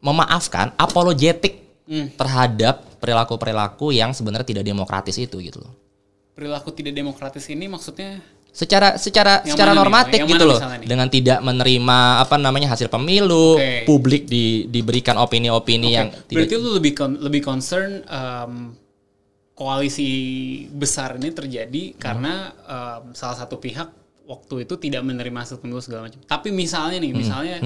[0.00, 2.08] memaafkan apologetik Hmm.
[2.16, 5.68] terhadap perilaku-perilaku yang sebenarnya tidak demokratis itu gitu loh.
[6.32, 9.78] perilaku tidak demokratis ini maksudnya secara secara Yang secara nih?
[9.82, 10.86] normatif gitu loh nih?
[10.86, 13.82] dengan tidak menerima apa namanya hasil pemilu Oke.
[13.82, 18.52] publik di, diberikan opini-opini yang berarti tidak lu lebih con- lebih concern um,
[19.58, 20.10] koalisi
[20.70, 23.90] besar ini terjadi karena um, salah satu pihak
[24.24, 26.16] waktu itu tidak menerima hasil pemilu segala macam.
[26.24, 27.56] Tapi misalnya nih, misalnya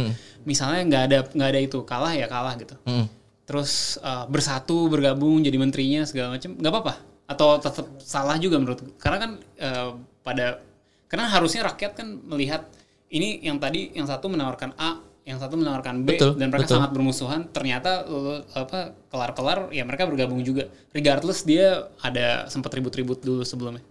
[0.43, 2.75] misalnya nggak ada nggak ada itu kalah ya kalah gitu.
[2.85, 3.07] Hmm.
[3.47, 6.95] Terus uh, bersatu bergabung jadi menterinya segala macam nggak apa-apa.
[7.29, 9.89] atau tetap salah juga menurut karena kan eh,
[10.25, 10.65] pada
[11.09, 12.69] karena harusnya rakyat kan melihat
[13.09, 16.77] ini yang tadi yang satu menawarkan A yang satu menawarkan B Betul, dan mereka betul.
[16.81, 18.05] sangat bermusuhan ternyata
[18.53, 23.85] apa kelar-kelar ya mereka bergabung juga regardless dia ada sempat ribut-ribut dulu sebelumnya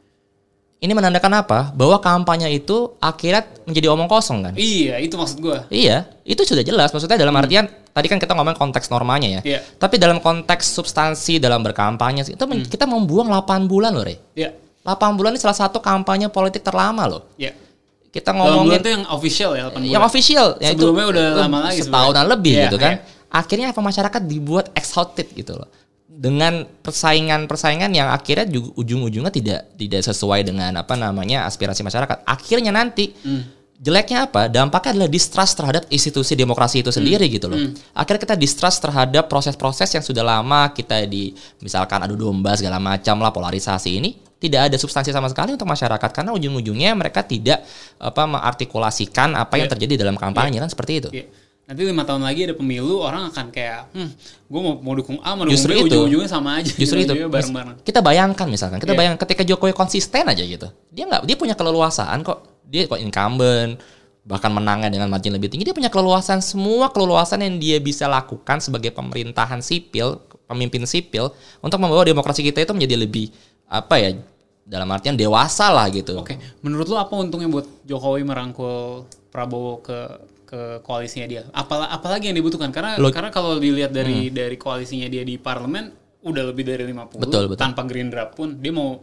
[0.78, 1.74] Ini menandakan apa?
[1.74, 4.54] Bahwa kampanye itu akhirnya menjadi omong kosong kan?
[4.54, 6.94] iya itu maksud gua Iya, itu sudah jelas.
[6.94, 9.42] Maksudnya dalam artian tadi kan kita ngomong konteks normanya ya.
[9.42, 9.60] Iya.
[9.74, 14.22] Tapi dalam konteks substansi dalam berkampanye itu men- kita membuang 8 bulan loh, Re.
[14.38, 14.54] ya
[14.88, 17.28] 8 bulan ini salah satu kampanye politik terlama loh.
[17.36, 17.52] ya
[18.08, 20.08] Kita bulan ngomongin itu yang official ya 8 yang bulan.
[20.08, 22.94] official ya itu Sebelumnya udah lama lagi setahunan lebih Iya, gitu kan.
[22.96, 23.00] iya.
[23.28, 25.68] Akhirnya apa masyarakat dibuat exhausted gitu loh.
[26.08, 32.24] Dengan persaingan-persaingan yang akhirnya juga ujung-ujungnya tidak tidak sesuai dengan apa namanya aspirasi masyarakat.
[32.24, 33.44] Akhirnya nanti Hmm.
[33.78, 34.48] jeleknya apa?
[34.48, 37.36] Dampaknya adalah distrust terhadap institusi demokrasi itu sendiri Hmm.
[37.36, 37.60] gitu loh.
[37.94, 43.20] Akhirnya kita distrust terhadap proses-proses yang sudah lama kita di misalkan adu domba segala macam
[43.20, 47.66] lah polarisasi ini tidak ada substansi sama sekali untuk masyarakat karena ujung-ujungnya mereka tidak
[47.98, 49.74] apa mengartikulasikan apa yang Iya.
[49.74, 51.10] terjadi dalam kampanye kan seperti itu.
[51.12, 51.26] Iya.
[51.68, 54.10] Nanti lima tahun lagi ada pemilu orang akan kayak, hmm,
[54.48, 56.00] gue mau mau dukung A, mau dukung Justru B, itu.
[56.00, 56.72] ujung-ujungnya sama aja.
[56.72, 57.76] Justru itu Ujung-ujungnya bareng-bareng.
[57.84, 59.00] kita bayangkan misalkan kita Iya.
[59.04, 63.84] bayangkan ketika Jokowi konsisten aja gitu dia nggak dia punya keleluasaan kok dia kok incumbent
[64.24, 68.60] bahkan menangnya dengan margin lebih tinggi dia punya keleluasan semua keleluasan yang dia bisa lakukan
[68.60, 73.28] sebagai pemerintahan sipil pemimpin sipil untuk membawa demokrasi kita itu menjadi lebih
[73.68, 74.10] apa ya
[74.68, 80.00] dalam artian dewasa lah gitu Oke, menurut lo apa untungnya buat Jokowi merangkul Prabowo ke
[80.48, 81.44] ke koalisinya dia?
[81.52, 82.72] Apal apalagi yang dibutuhkan?
[82.72, 85.92] Karena Lo- karena kalau dilihat dari dari koalisinya dia di parlemen
[86.24, 87.60] udah lebih dari 50 Betul, betul.
[87.60, 89.00] tanpa Gerindra pun dia mau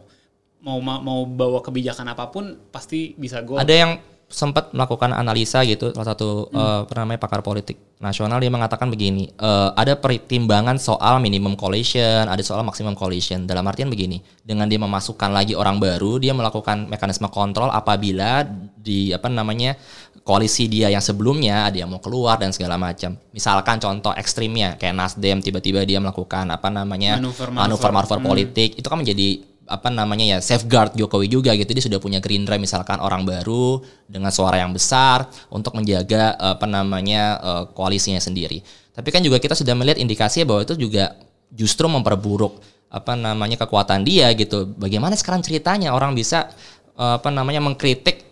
[0.64, 3.60] mau ma- mau bawa kebijakan apa pun pasti bisa go.
[3.60, 4.00] ada yang
[4.34, 6.82] sempat melakukan analisa gitu salah satu Hmm.
[6.82, 12.42] apa namanya pakar politik nasional dia mengatakan begini eh, ada pertimbangan soal minimum coalition ada
[12.42, 17.30] soal maximum coalition dalam artian begini dengan dia memasukkan lagi orang baru dia melakukan mekanisme
[17.30, 18.42] kontrol apabila
[18.74, 19.78] di apa namanya
[20.26, 24.96] koalisi dia yang sebelumnya ada yang mau keluar dan segala macam misalkan contoh ekstrimnya kayak
[24.98, 27.60] Nasdem tiba-tiba dia melakukan apa namanya Manuver-manuver.
[27.94, 31.70] manuver-manuver politik itu kan menjadi apa namanya ya safeguard Jokowi juga gitu.
[31.72, 37.22] Dia sudah punya Gerindra misalkan orang baru dengan suara yang besar untuk menjaga apa namanya
[37.40, 38.60] eh, koalisinya sendiri.
[38.94, 41.18] Tapi kan juga kita sudah melihat indikasi bahwa itu juga
[41.50, 44.70] justru memperburuk apa namanya kekuatan dia gitu.
[44.78, 46.52] Bagaimana sekarang ceritanya orang bisa
[46.96, 48.22] eh, apa namanya mengkritik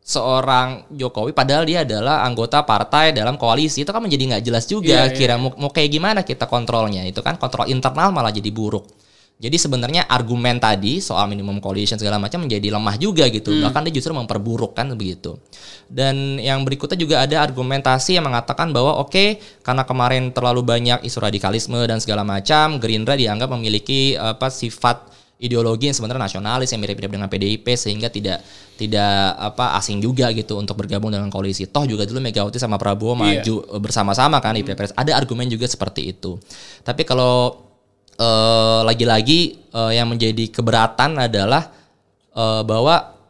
[0.00, 3.84] seorang Jokowi padahal dia adalah anggota partai dalam koalisi?
[3.84, 5.16] Itu kan menjadi nggak jelas juga Iya, iya.
[5.16, 7.04] kira mau, mau kayak gimana kita kontrolnya.
[7.04, 9.09] Itu kan kontrol internal malah jadi buruk
[9.40, 13.96] jadi sebenarnya argumen tadi soal minimum coalition segala macam menjadi lemah juga gitu bahkan dia
[13.96, 15.40] justru memperburuk kan begitu
[15.88, 21.18] dan yang berikutnya juga ada argumentasi yang mengatakan bahwa oke karena kemarin terlalu banyak isu
[21.24, 25.08] radikalisme dan segala macam Gerindra dianggap memiliki apa sifat
[25.40, 28.44] ideologi yang sebenarnya nasionalis yang mirip-mirip dengan PDIP sehingga tidak
[28.76, 31.64] tidak apa asing juga gitu untuk bergabung dengan koalisi.
[31.64, 33.40] Toh juga dulu Megawati sama Prabowo Iya.
[33.40, 34.92] maju bersama-sama kan di Pilpres.
[34.92, 36.36] Ada argumen juga seperti itu.
[36.84, 37.69] Tapi kalau
[38.20, 39.40] eh, lagi-lagi
[39.72, 41.72] eh, yang menjadi keberatan adalah
[42.36, 43.20] eh, bahwa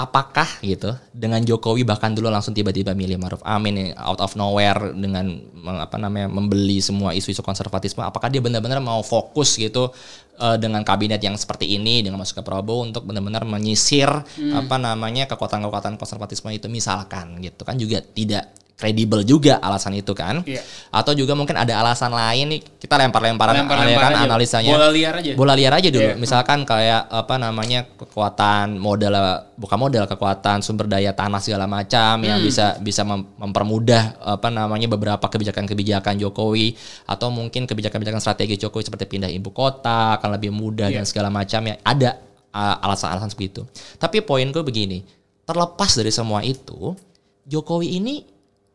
[0.00, 5.36] apakah gitu dengan Jokowi bahkan dulu langsung tiba-tiba milih Maruf Amin out of nowhere dengan
[5.76, 9.92] apa namanya membeli semua isu-isu konservatisme apakah dia benar-benar mau fokus gitu
[10.40, 14.08] eh, dengan kabinet yang seperti ini dengan masuk ke Prabowo untuk benar-benar menyisir
[14.56, 18.48] apa namanya kekuatan-kekuatan konservatisme itu misalkan gitu kan juga tidak
[18.80, 20.64] kredibel juga alasan itu kan Iya.
[20.88, 24.24] atau juga mungkin ada alasan lain nih kita lempar-lemparan Lempar-lempar ya kan aja.
[24.24, 25.32] analisanya Bola liar aja.
[25.36, 26.16] bola liar aja dulu Iya.
[26.16, 29.12] misalkan kayak apa namanya kekuatan modal
[29.54, 34.88] bukan modal kekuatan sumber daya tanah segala macam yang bisa bisa mem- mempermudah apa namanya
[34.88, 40.88] beberapa kebijakan-kebijakan Jokowi atau mungkin kebijakan-kebijakan strategi Jokowi seperti pindah ibu kota akan lebih mudah
[40.88, 41.06] dan Iya.
[41.06, 42.16] segala macam ya ada
[42.50, 43.62] uh, alasan-alasan seperti itu
[43.96, 45.04] tapi poin gue begini
[45.42, 46.96] terlepas dari semua itu
[47.42, 48.22] Jokowi ini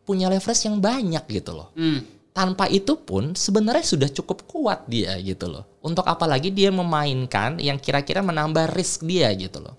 [0.06, 2.06] punya leverage yang banyak gitu loh Hmm.
[2.32, 5.63] tanpa itu pun sebenarnya sudah cukup kuat dia gitu loh.
[5.80, 9.72] Untuk apalagi dia memainkan yang kira-kira menambah risk dia gitu loh.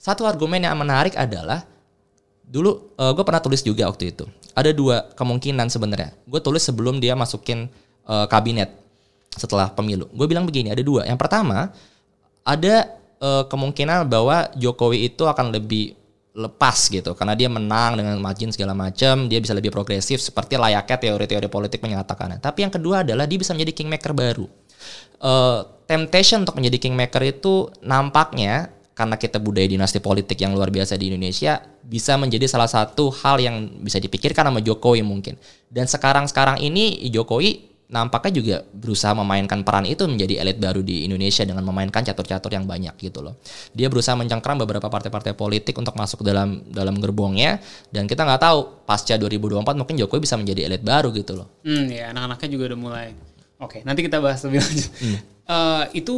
[0.00, 1.68] Satu argumen yang menarik adalah
[2.48, 4.24] dulu gue pernah tulis juga waktu itu.
[4.56, 6.16] Ada dua kemungkinan sebenarnya.
[6.24, 7.68] Gue tulis sebelum dia masukin
[8.08, 8.72] eh, kabinet
[9.36, 10.08] setelah pemilu.
[10.16, 11.04] Gue bilang begini, ada dua.
[11.04, 11.70] Yang pertama,
[12.40, 12.88] ada
[13.20, 15.92] eh, kemungkinan bahwa Jokowi itu akan lebih
[16.36, 17.12] lepas gitu.
[17.16, 21.80] Karena dia menang dengan margin segala macam dia bisa lebih progresif seperti layaknya teori-teori politik
[21.80, 24.46] menyatakan tapi yang kedua adalah dia bisa menjadi kingmaker baru.
[25.18, 30.98] Eh, temptation untuk menjadi kingmaker itu nampaknya karena kita budaya dinasti politik yang luar biasa
[30.98, 35.38] di Indonesia bisa menjadi salah satu hal yang bisa dipikirkan sama Jokowi mungkin.
[35.70, 41.40] Dan sekarang-sekarang ini Jokowi nampaknya juga berusaha memainkan peran itu menjadi elit baru di Indonesia
[41.48, 43.40] dengan memainkan catur-catur yang banyak gitu loh.
[43.72, 48.84] Dia berusaha mencengkram beberapa partai-partai politik untuk masuk dalam dalam gerbongnya dan kita nggak tahu
[48.84, 51.48] pasca 2024 mungkin Jokowi bisa menjadi elit baru gitu loh.
[51.64, 53.08] Hmm, ya anak-anaknya juga udah mulai.
[53.58, 54.90] Oke, nanti kita bahas lebih lanjut.
[55.00, 55.18] Hmm.
[55.48, 56.14] Uh, itu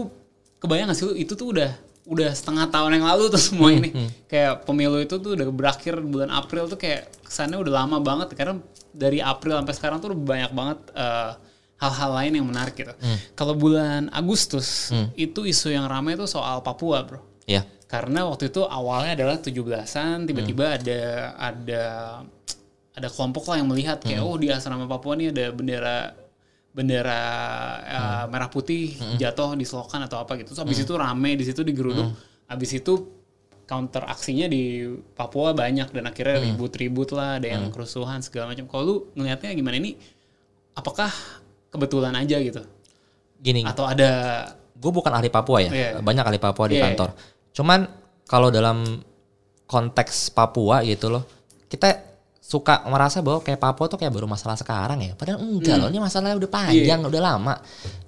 [0.59, 1.70] kebayang gak sih itu tuh udah
[2.11, 4.11] udah setengah tahun yang lalu tuh semua hmm, ini hmm.
[4.26, 8.59] kayak pemilu itu tuh udah berakhir bulan April tuh kayak kesannya udah lama banget karena
[8.90, 11.38] dari April sampai sekarang tuh banyak banget uh,
[11.80, 12.92] hal-hal lain yang menarik gitu.
[12.92, 13.18] Hmm.
[13.32, 15.16] Kalau bulan Agustus hmm.
[15.16, 17.24] itu isu yang ramai itu soal Papua, Bro.
[17.48, 17.64] Iya.
[17.64, 17.64] Yeah.
[17.88, 20.76] Karena waktu itu awalnya adalah 17-an, tiba-tiba hmm.
[20.78, 21.00] ada
[21.40, 21.84] ada
[22.94, 24.28] ada kelompok lah yang melihat kayak hmm.
[24.28, 25.96] oh di asrama Papua nih ada bendera
[26.70, 27.22] bendera
[27.82, 28.24] uh, hmm.
[28.30, 29.18] merah putih hmm.
[29.18, 30.54] jatuh di selokan atau apa gitu.
[30.54, 30.86] So, habis hmm.
[30.86, 32.12] itu rame di situ digeruduk.
[32.12, 32.46] Hmm.
[32.46, 32.94] Habis itu
[33.66, 36.46] counter aksinya di Papua banyak dan akhirnya hmm.
[36.54, 37.74] ribut-ribut lah, ada yang hmm.
[37.74, 38.68] kerusuhan segala macam.
[38.70, 39.98] Kalau lu ngelihatnya gimana ini?
[40.78, 41.10] Apakah
[41.70, 42.62] kebetulan aja gitu.
[43.40, 43.64] Gini.
[43.64, 44.11] Atau ada
[44.76, 45.70] gue bukan ahli Papua ya.
[45.70, 46.02] Yeah.
[46.02, 47.16] Banyak ahli Papua di yeah, kantor.
[47.54, 47.88] Cuman
[48.26, 49.00] kalau dalam
[49.64, 51.24] konteks Papua gitu loh,
[51.70, 52.11] kita
[52.42, 55.12] suka merasa bahwa kayak Papua tuh kayak baru masalah sekarang ya.
[55.14, 55.83] Padahal enggak hmm.
[55.87, 57.11] loh, ini masalahnya udah panjang, yeah.
[57.11, 57.54] udah lama.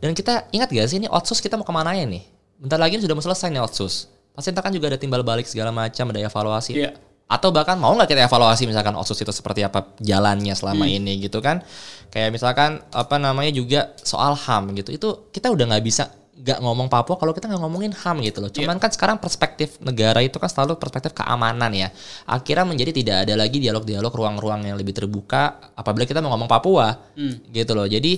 [0.02, 2.26] Dan kita ingat gak sih ini otsus kita mau ke mana ya nih?
[2.58, 4.10] Bentar lagi sudah mau selesai nih otsus.
[4.32, 6.74] Pasti ntar kan juga ada timbal balik segala macam, ada evaluasi.
[6.74, 10.96] Yeah atau bahkan mau nggak kita evaluasi misalkan otsus itu seperti apa jalannya selama hmm.
[11.00, 11.64] ini gitu kan
[12.12, 16.92] kayak misalkan apa namanya juga soal ham gitu itu kita udah nggak bisa nggak ngomong
[16.92, 18.82] Papua kalau kita nggak ngomongin ham gitu loh cuman yeah.
[18.84, 21.88] kan sekarang perspektif negara itu kan selalu perspektif keamanan ya
[22.28, 27.16] akhirnya menjadi tidak ada lagi dialog-dialog ruang-ruang yang lebih terbuka apabila kita mau ngomong Papua
[27.16, 27.48] hmm.
[27.48, 28.12] gitu loh jadi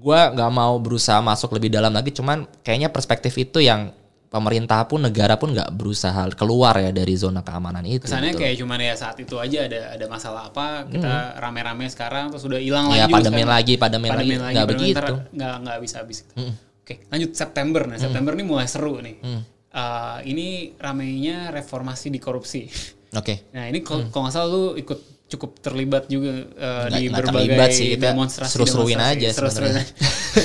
[0.00, 3.92] gue nggak mau berusaha masuk lebih dalam lagi cuman kayaknya perspektif itu yang
[4.30, 8.06] pemerintah pun negara pun nggak berusaha keluar ya dari zona keamanan itu.
[8.06, 8.40] Kesannya gitu.
[8.46, 11.36] kayak cuman ya saat itu aja ada ada masalah apa kita hmm.
[11.42, 13.12] rame-rame sekarang terus sudah hilang ya, lagi.
[13.18, 15.12] Pademin lagi, pademin, pademin lagi, nggak begitu.
[15.34, 16.18] Nggak nggak bisa habis.
[16.38, 16.54] Hmm.
[16.54, 17.82] Oke, lanjut September.
[17.90, 18.38] Nah September hmm.
[18.38, 19.16] ini mulai seru nih.
[19.18, 19.42] Hmm.
[19.70, 22.70] Uh, ini ramainya reformasi di korupsi.
[23.10, 23.18] Oke.
[23.18, 23.36] Okay.
[23.50, 24.14] Nah ini kalau hmm.
[24.14, 24.98] nggak salah lu ikut
[25.30, 28.50] cukup terlibat juga uh, nggak, di nggak berbagai sih, demonstrasi.
[28.54, 29.26] Seru-seruin aja.
[29.34, 29.90] Seru-seruin aja.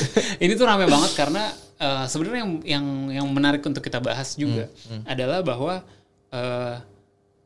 [0.43, 2.85] ini tuh rame banget karena uh, sebenarnya yang yang
[3.21, 5.01] yang menarik untuk kita bahas juga hmm, hmm.
[5.07, 5.83] adalah bahwa
[6.31, 6.75] uh,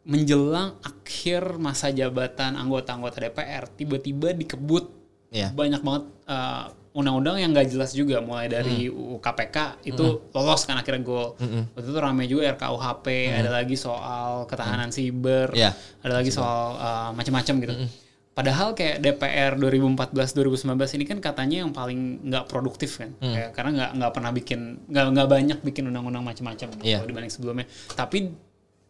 [0.07, 4.89] menjelang akhir masa jabatan anggota-anggota DPR tiba-tiba dikebut
[5.29, 5.53] yeah.
[5.53, 8.95] banyak banget uh, undang-undang yang gak jelas juga mulai dari hmm.
[8.97, 10.33] UU KPK itu hmm.
[10.33, 11.77] lolos kan akhirnya gol hmm.
[11.77, 13.39] waktu itu ramai juga RKUHP hmm.
[13.45, 14.97] ada lagi soal ketahanan hmm.
[14.97, 15.77] siber yeah.
[16.01, 18.08] ada lagi soal uh, macam-macam gitu hmm
[18.39, 23.35] Padahal kayak DPR 2014-2019 ini kan katanya yang paling nggak produktif kan, hmm.
[23.35, 27.03] kayak, karena nggak nggak pernah bikin nggak nggak banyak bikin undang-undang macam-macam gitu yeah.
[27.03, 27.67] dibanding sebelumnya.
[27.91, 28.31] Tapi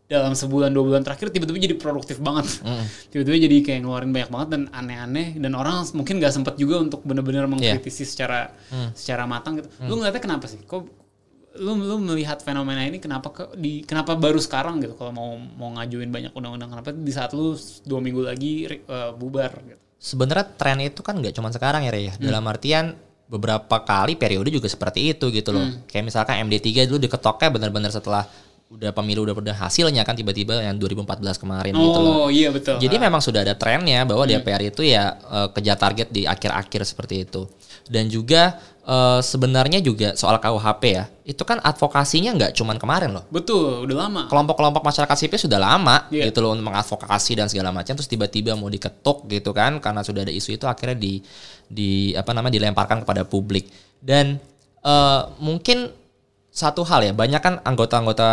[0.05, 3.09] dalam sebulan dua bulan terakhir tiba-tiba jadi produktif banget, hmm.
[3.09, 7.01] tiba-tiba jadi kayak ngeluarin banyak banget dan aneh-aneh dan orang mungkin nggak sempet juga untuk
[7.01, 7.49] benar-benar iya.
[7.49, 8.09] mengkritisi yeah.
[8.13, 8.89] secara hmm.
[8.93, 9.69] secara matang gitu.
[9.81, 9.89] Hmm.
[9.89, 10.61] Lu ngeliatnya kenapa sih?
[10.61, 11.08] Kok
[11.57, 15.69] lu lu melihat fenomena ini kenapa ke, di kenapa baru sekarang gitu kalau mau mau
[15.73, 17.57] ngajuin banyak undang-undang kenapa di saat lu
[17.89, 19.81] dua minggu lagi uh, bubar gitu.
[19.99, 22.13] Sebenarnya tren itu kan nggak cuma sekarang ya Rey ya.
[22.15, 22.23] Hmm.
[22.29, 22.85] Dalam artian
[23.29, 25.65] beberapa kali periode juga seperti itu gitu loh.
[25.65, 25.85] Hmm.
[25.89, 28.23] Kayak misalkan MD3 dulu diketoknya benar-benar setelah
[28.69, 32.13] udah pemilu udah udah hasilnya kan tiba-tiba yang 2014 kemarin oh, gitu loh.
[32.13, 32.77] Oh iya betul.
[32.77, 34.45] Jadi memang sudah ada trennya bahwa hmm.
[34.45, 37.49] DPR itu ya uh, kejar target di akhir-akhir seperti itu.
[37.89, 43.23] Dan juga uh, sebenarnya juga soal KUHP ya, itu kan advokasinya nggak cuman kemarin loh.
[43.29, 44.21] Betul, udah lama.
[44.25, 46.25] Kelompok-kelompok masyarakat sipil sudah lama yeah.
[46.25, 50.25] gitu loh untuk mengadvokasi dan segala macam terus tiba-tiba mau diketuk gitu kan karena sudah
[50.25, 51.21] ada isu itu akhirnya di
[51.69, 53.69] di apa namanya dilemparkan kepada publik.
[54.01, 54.41] Dan
[54.81, 55.93] uh, mungkin
[56.49, 58.29] satu hal ya banyak kan anggota-anggota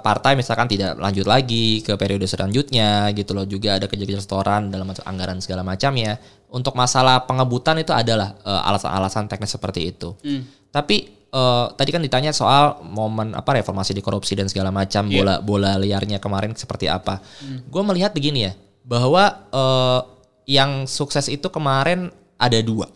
[0.00, 4.88] partai misalkan tidak lanjut lagi ke periode selanjutnya gitu loh juga ada kejadian setoran dalam
[4.88, 6.16] anggaran segala macam ya
[6.48, 10.72] untuk masalah pengebutan itu adalah uh, alasan-alasan teknis seperti itu hmm.
[10.72, 15.20] tapi uh, tadi kan ditanya soal momen apa reformasi di korupsi dan segala macam yeah.
[15.20, 17.68] bola bola liarnya kemarin seperti apa hmm.
[17.68, 18.52] gue melihat begini ya
[18.88, 20.00] bahwa uh,
[20.48, 22.08] yang sukses itu kemarin
[22.40, 22.88] ada dua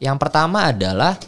[0.00, 1.18] yang pertama adalah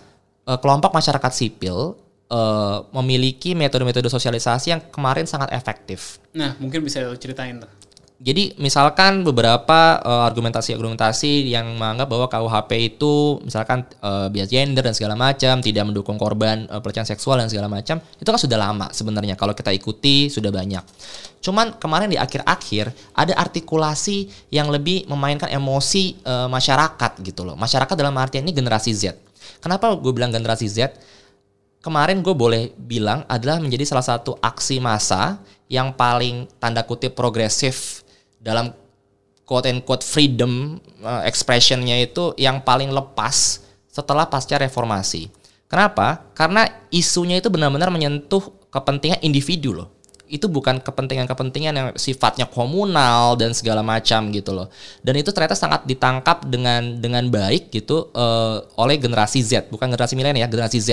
[0.46, 1.98] uh, kelompok masyarakat sipil
[2.30, 6.22] uh, memiliki metode-metode sosialisasi yang kemarin sangat efektif.
[6.32, 7.70] Nah, mungkin bisa ceritain tuh.
[8.20, 9.96] Jadi misalkan beberapa
[10.28, 16.20] argumentasi-argumentasi yang menganggap bahwa KUHP itu misalkan uh, bias gender dan segala macam, tidak mendukung
[16.20, 20.28] korban uh, pelecehan seksual dan segala macam, itu kan sudah lama sebenarnya kalau kita ikuti
[20.28, 20.84] sudah banyak.
[21.40, 27.56] Cuman kemarin di akhir-akhir ada artikulasi yang lebih memainkan emosi uh, masyarakat gitu loh.
[27.56, 29.16] Masyarakat dalam artian ini generasi Z.
[29.64, 30.92] Kenapa gue bilang generasi Z?
[31.80, 37.99] kemarin gue boleh bilang adalah menjadi salah satu aksi massa yang paling tanda kutip progresif
[38.40, 38.72] dalam
[39.44, 45.28] quote and quote freedom uh, expressionnya itu yang paling lepas setelah pasca reformasi.
[45.70, 46.26] Kenapa?
[46.34, 48.42] Karena isunya itu benar-benar menyentuh
[48.74, 49.88] kepentingan individu loh.
[50.30, 54.70] Itu bukan kepentingan-kepentingan yang sifatnya komunal dan segala macam gitu loh.
[55.02, 60.14] Dan itu ternyata sangat ditangkap dengan dengan baik gitu uh, oleh generasi Z, bukan generasi
[60.14, 60.90] milenial ya, generasi Z.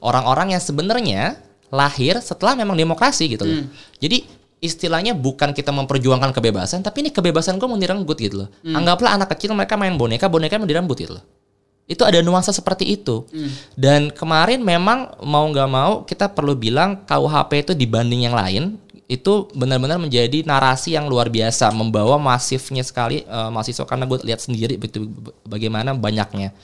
[0.00, 1.36] Orang-orang yang sebenarnya
[1.68, 3.56] lahir setelah memang demokrasi gitu loh.
[3.60, 3.68] Hmm.
[4.00, 8.48] Jadi istilahnya bukan kita memperjuangkan kebebasan, tapi ini kebebasan gue mau direnggut gitu loh.
[8.60, 8.76] Hmm.
[8.76, 11.24] Anggaplah anak kecil mereka main boneka, boneka mau direnggut gitu loh.
[11.90, 13.26] Itu ada nuansa seperti itu.
[13.32, 13.50] Hmm.
[13.74, 18.78] Dan kemarin memang mau nggak mau kita perlu bilang KUHP itu dibanding yang lain
[19.10, 24.38] itu benar-benar menjadi narasi yang luar biasa membawa masifnya sekali uh, mahasiswa karena gue lihat
[24.38, 25.10] sendiri begitu
[25.42, 26.54] bagaimana banyaknya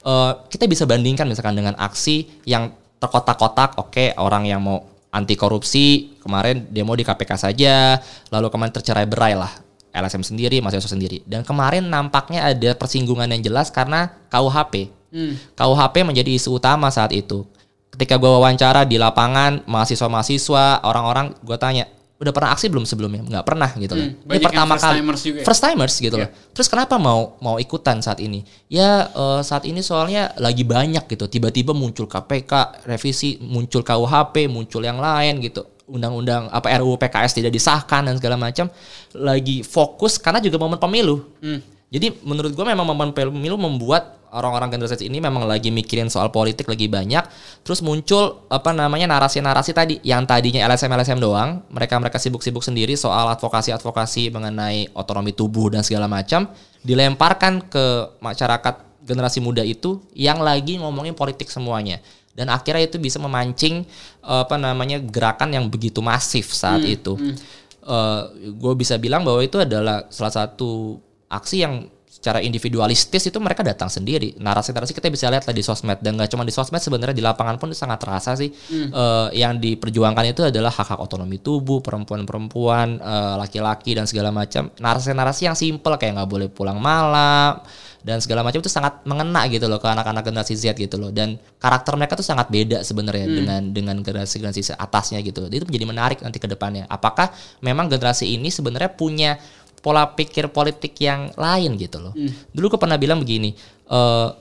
[0.00, 5.34] uh, kita bisa bandingkan misalkan dengan aksi yang terkotak-kotak oke okay, orang yang mau anti
[5.34, 7.98] korupsi kemarin demo di KPK saja
[8.30, 9.50] lalu kemarin tercerai berai lah
[9.90, 11.26] LSM sendiri, mahasiswa sendiri.
[11.26, 14.90] Dan kemarin nampaknya ada persinggungan yang jelas karena KUHP.
[15.10, 15.34] Hmm.
[15.58, 17.42] KUHP menjadi isu utama saat itu.
[17.90, 23.24] Ketika gue wawancara di lapangan, mahasiswa-mahasiswa, orang-orang, gue tanya, udah pernah aksi belum sebelumnya?
[23.24, 24.06] Nggak pernah gitu loh.
[24.12, 24.96] Hmm, ini pertama first kali.
[25.00, 25.38] Timers juga.
[25.40, 25.44] Ya?
[25.48, 26.28] First timers gitu yeah.
[26.28, 26.52] loh.
[26.52, 28.44] Terus kenapa mau mau ikutan saat ini?
[28.68, 31.24] Ya uh, saat ini soalnya lagi banyak gitu.
[31.32, 37.50] Tiba-tiba muncul KPK, revisi, muncul KUHP, muncul yang lain gitu undang-undang apa RUU PKS tidak
[37.50, 38.70] disahkan dan segala macam
[39.10, 41.26] lagi fokus karena juga momen pemilu.
[41.42, 41.58] Hmm.
[41.90, 46.70] Jadi menurut gue memang momen pemilu membuat orang-orang generasi ini memang lagi mikirin soal politik
[46.70, 47.26] lagi banyak.
[47.66, 52.94] Terus muncul apa namanya narasi-narasi tadi yang tadinya LSM LSM doang, mereka mereka sibuk-sibuk sendiri
[52.94, 56.46] soal advokasi-advokasi mengenai otonomi tubuh dan segala macam,
[56.86, 61.98] dilemparkan ke masyarakat generasi muda itu yang lagi ngomongin politik semuanya
[62.38, 63.82] dan akhirnya itu bisa memancing
[64.22, 67.12] apa namanya gerakan yang begitu masif saat hmm, itu.
[67.18, 67.34] Hmm.
[67.80, 68.22] Uh, eh,
[68.54, 71.00] gue bisa bilang bahwa itu adalah salah satu
[71.30, 74.36] aksi yang secara individualistis itu mereka datang sendiri.
[74.36, 77.56] Narasi-narasi kita bisa lihat lah di sosmed dan nggak cuma di sosmed sebenarnya di lapangan
[77.56, 78.52] pun sangat terasa sih.
[78.52, 78.92] Hmm.
[78.92, 84.68] Uh, yang diperjuangkan itu adalah hak-hak otonomi tubuh, perempuan-perempuan, uh, laki-laki dan segala macam.
[84.76, 87.64] Narasi-narasi yang simple kayak nggak boleh pulang malam
[88.00, 91.36] dan segala macam itu sangat mengena gitu loh ke anak-anak generasi Z gitu loh dan
[91.60, 93.36] karakter mereka tuh sangat beda sebenarnya hmm.
[93.36, 97.28] dengan dengan generasi generasi atasnya gitu itu menjadi menarik nanti ke depannya apakah
[97.60, 99.36] memang generasi ini sebenarnya punya
[99.80, 102.52] pola pikir politik yang lain gitu loh hmm.
[102.52, 103.56] dulu aku pernah bilang begini
[103.88, 104.32] uh,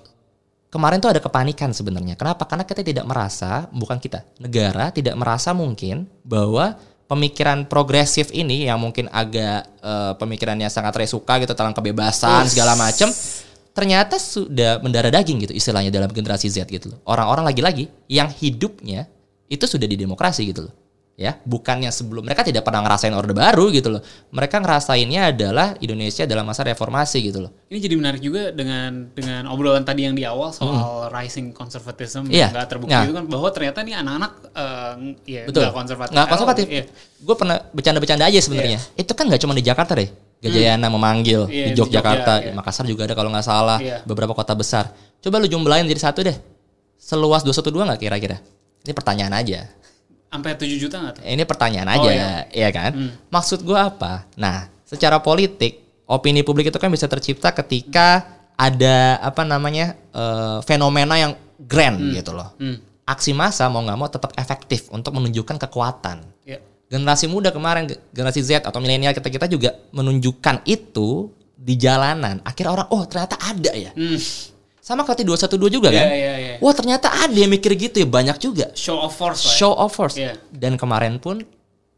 [0.69, 5.55] kemarin tuh ada kepanikan sebenarnya kenapa karena kita tidak merasa bukan kita negara tidak merasa
[5.55, 6.77] mungkin bahwa
[7.09, 13.09] pemikiran progresif ini yang mungkin agak uh, pemikirannya sangat resuka gitu tentang kebebasan segala macam
[13.73, 16.99] ternyata sudah mendarah daging gitu istilahnya dalam generasi Z gitu loh.
[17.07, 19.07] Orang-orang lagi-lagi yang hidupnya
[19.47, 20.73] itu sudah di demokrasi gitu loh.
[21.19, 24.01] Ya, bukannya sebelum mereka tidak pernah ngerasain orde baru gitu loh.
[24.31, 27.51] Mereka ngerasainnya adalah Indonesia dalam masa reformasi gitu loh.
[27.67, 31.11] Ini jadi menarik juga dengan dengan obrolan tadi yang di awal soal hmm.
[31.11, 32.47] rising conservatism yeah.
[32.47, 33.03] yang gak terbukti yeah.
[33.03, 34.95] itu kan bahwa ternyata nih anak-anak uh,
[35.27, 35.67] ya Betul.
[35.67, 36.15] gak konservatif.
[36.15, 36.65] Gak konservatif.
[36.71, 36.85] Yeah.
[37.19, 38.79] Gue pernah bercanda-bercanda aja sebenarnya.
[38.79, 39.03] Yeah.
[39.03, 40.07] Itu kan gak cuma di Jakarta deh
[40.39, 40.95] Gajayana hmm.
[40.95, 42.55] memanggil yeah, di Yogyakarta, Jogja, yeah.
[42.55, 43.99] Makassar juga ada kalau nggak salah, yeah.
[44.07, 44.87] beberapa kota besar.
[45.19, 46.37] Coba lu jumlahin jadi satu deh.
[46.95, 48.39] Seluas 212 nggak kira-kira?
[48.87, 49.67] Ini pertanyaan aja.
[50.29, 51.21] Sampai 7 juta nggak tuh?
[51.25, 52.29] Ini pertanyaan aja, oh, iya.
[52.53, 52.91] ya kan?
[52.93, 53.11] Hmm.
[53.33, 54.29] Maksud gua apa?
[54.37, 61.17] Nah, secara politik, opini publik itu kan bisa tercipta ketika ada apa namanya uh, fenomena
[61.17, 62.13] yang grand hmm.
[62.13, 62.53] gitu loh.
[62.61, 62.77] Hmm.
[63.09, 66.21] Aksi massa mau nggak mau tetap efektif untuk menunjukkan kekuatan.
[66.45, 72.41] Yeah generasi muda kemarin generasi Z atau milenial kita kita juga menunjukkan itu di jalanan
[72.41, 74.17] akhirnya orang oh ternyata ada ya hmm.
[74.89, 76.57] Sama kali 212 juga yeah, kan yeah, yeah.
[76.57, 80.17] wah ternyata ada yang mikir gitu ya banyak juga show of force show of force
[80.17, 80.33] yeah.
[80.49, 81.45] dan kemarin pun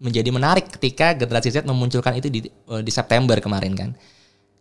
[0.04, 3.90] menjadi menarik ketika generasi Z memunculkan itu di eh, di September kemarin kan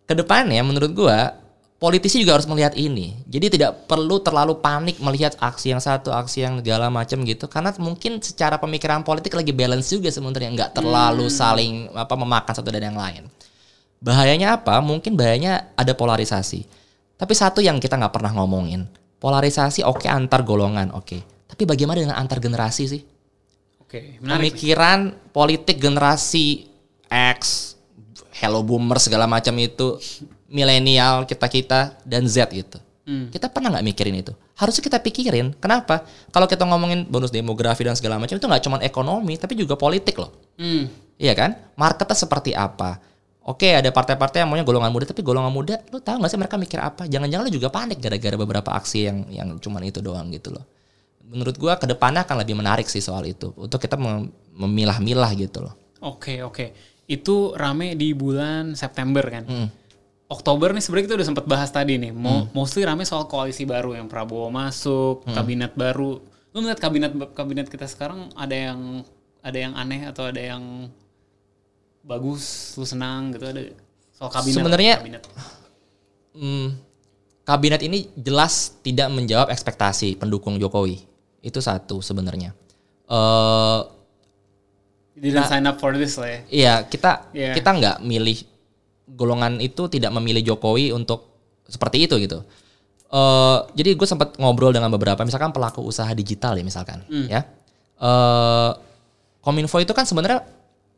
[0.07, 1.35] ke depannya menurut gua
[1.81, 3.16] politisi juga harus melihat ini.
[3.25, 7.49] Jadi tidak perlu terlalu panik melihat aksi yang satu, aksi yang segala macam gitu.
[7.49, 11.35] Karena mungkin secara pemikiran politik lagi balance juga sebenarnya nggak terlalu hmm.
[11.35, 13.25] saling apa memakan satu dan yang lain.
[14.05, 14.77] Bahayanya apa?
[14.85, 16.69] Mungkin bahayanya ada polarisasi.
[17.20, 18.88] Tapi satu yang kita nggak pernah ngomongin,
[19.20, 21.04] polarisasi oke okay, antar golongan oke.
[21.04, 21.20] Okay.
[21.52, 23.02] Tapi bagaimana dengan antar generasi sih?
[23.85, 26.64] Oke, okay, Pemikiran politik generasi
[27.12, 27.74] X,
[28.40, 30.00] hello boomer segala macam itu
[30.48, 32.80] milenial kita kita dan Z gitu.
[33.04, 33.28] Hmm.
[33.28, 34.33] Kita pernah nggak mikirin itu?
[34.56, 35.52] Harusnya kita pikirin.
[35.60, 36.06] Kenapa?
[36.33, 40.16] Kalau kita ngomongin bonus demografi dan segala macam itu nggak cuma ekonomi, tapi juga politik
[40.16, 40.33] loh.
[40.56, 40.88] Hmm.
[41.21, 41.52] Iya kan?
[41.77, 42.96] Marketnya seperti apa?
[43.41, 46.57] Oke, ada partai-partai yang maunya golongan muda, tapi golongan muda, lu tahu nggak sih mereka
[46.61, 47.09] mikir apa?
[47.09, 50.65] Jangan-jangan lu juga panik gara-gara beberapa aksi yang yang cuman itu doang gitu loh.
[51.25, 53.97] Menurut gua ke depannya akan lebih menarik sih soal itu untuk kita
[54.55, 55.75] memilah-milah gitu loh.
[56.05, 59.45] Oke, oke itu rame di bulan September kan.
[59.51, 59.69] Hmm.
[60.31, 62.15] Oktober nih sebenarnya kita udah sempat bahas tadi nih.
[62.15, 66.23] Mo Mostly rame soal koalisi baru yang Prabowo masuk, kabinet baru.
[66.55, 69.03] Lu melihat kabinet kabinet kita sekarang ada yang
[69.43, 70.87] ada yang aneh atau ada yang
[72.01, 73.63] bagus, lu senang gitu ada
[74.11, 74.57] soal kabinet.
[74.57, 75.23] Sebenarnya- kabinet.
[76.31, 76.79] Hmm,
[77.42, 81.03] kabinet ini jelas tidak menjawab ekspektasi pendukung Jokowi.
[81.40, 82.53] Itu satu sebenarnya.
[83.07, 83.81] Eh
[85.17, 86.40] didn't sign up for this lah ya.
[86.48, 87.53] Iya, kita Iya.
[87.53, 88.38] kita nggak milih
[89.11, 91.27] golongan itu tidak memilih Jokowi untuk
[91.67, 92.40] seperti itu gitu.
[93.11, 97.42] Eh jadi gue sempat ngobrol dengan beberapa, misalkan pelaku usaha digital ya misalkan, ya.
[97.98, 98.71] Eh
[99.40, 100.44] Kominfo itu kan sebenarnya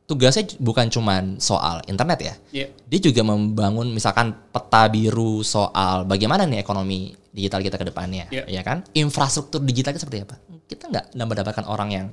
[0.05, 2.35] tugasnya bukan cuman soal internet ya.
[2.53, 2.67] Iya.
[2.87, 8.45] Dia juga membangun misalkan peta biru soal bagaimana nih ekonomi digital kita ke depannya, Iya.
[8.51, 8.85] ya kan?
[8.93, 10.37] Infrastruktur digitalnya seperti apa?
[10.69, 12.07] Kita nggak mendapatkan orang yang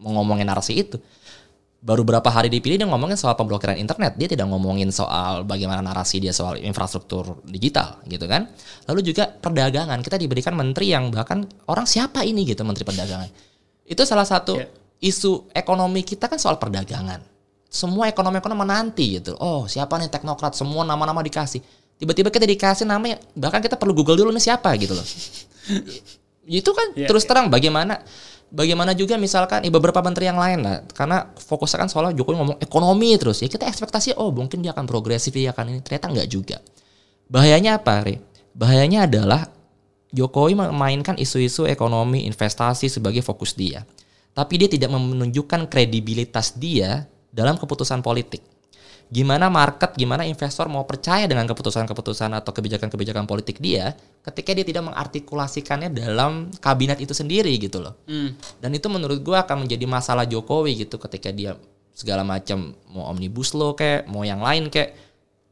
[0.00, 0.98] ngomongin narasi itu
[1.82, 6.22] baru berapa hari dipilih dia ngomongin soal pemblokiran internet dia tidak ngomongin soal bagaimana narasi
[6.22, 8.46] dia soal infrastruktur digital gitu kan
[8.86, 13.26] lalu juga perdagangan kita diberikan menteri yang bahkan orang siapa ini gitu menteri perdagangan
[13.82, 14.70] itu salah satu Iya.
[15.02, 17.18] isu ekonomi kita kan soal perdagangan
[17.72, 19.32] semua ekonomi ekonomi menanti gitu.
[19.40, 20.52] Oh siapa nih teknokrat?
[20.52, 21.64] Semua nama-nama dikasih.
[21.96, 25.06] Tiba-tiba kita dikasih namanya bahkan kita perlu google dulu nih siapa gitu loh.
[26.44, 28.04] Itu kan Iya, terus terang bagaimana
[28.52, 30.84] bagaimana juga misalkan eh, beberapa menteri yang lain lah.
[30.92, 33.40] Karena fokusnya kan soalnya Jokowi ngomong ekonomi terus.
[33.40, 35.80] Ya kita ekspektasi oh mungkin dia akan progresif dia akan ini.
[35.80, 36.60] Ternyata nggak juga.
[37.32, 38.20] Bahayanya apa Re?
[38.52, 39.48] bahayanya adalah
[40.12, 43.88] Jokowi memainkan isu-isu ekonomi investasi sebagai fokus dia.
[44.36, 48.44] Tapi dia tidak menunjukkan kredibilitas dia dalam keputusan politik
[49.12, 53.92] gimana market, gimana investor mau percaya dengan keputusan-keputusan atau kebijakan-kebijakan politik dia
[54.24, 57.92] ketika dia tidak mengartikulasikannya dalam kabinet itu sendiri gitu loh.
[58.08, 58.32] Hmm.
[58.56, 61.60] Dan itu menurut gua akan menjadi masalah Jokowi gitu ketika dia
[61.92, 64.96] segala macam mau omnibus law kayak mau yang lain kayak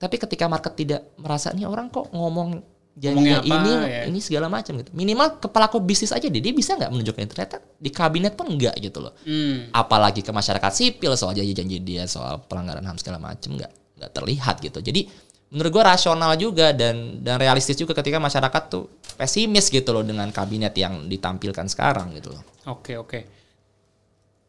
[0.00, 4.02] tapi ketika market tidak merasa nih orang kok ngomong janjinya ini ya.
[4.04, 7.56] ini segala macam gitu minimal kepala kok bisnis aja deh dia bisa nggak menunjukkan ternyata
[7.74, 9.70] di kabinet pun enggak gitu loh Hmm.
[9.70, 14.56] apalagi ke masyarakat sipil soal janji-janji dia soal pelanggaran ham segala macam nggak nggak terlihat
[14.60, 15.06] gitu jadi
[15.50, 20.30] menurut gua rasional juga dan dan realistis juga ketika masyarakat tuh pesimis gitu loh dengan
[20.30, 23.39] kabinet yang ditampilkan sekarang gitu loh Oke oke.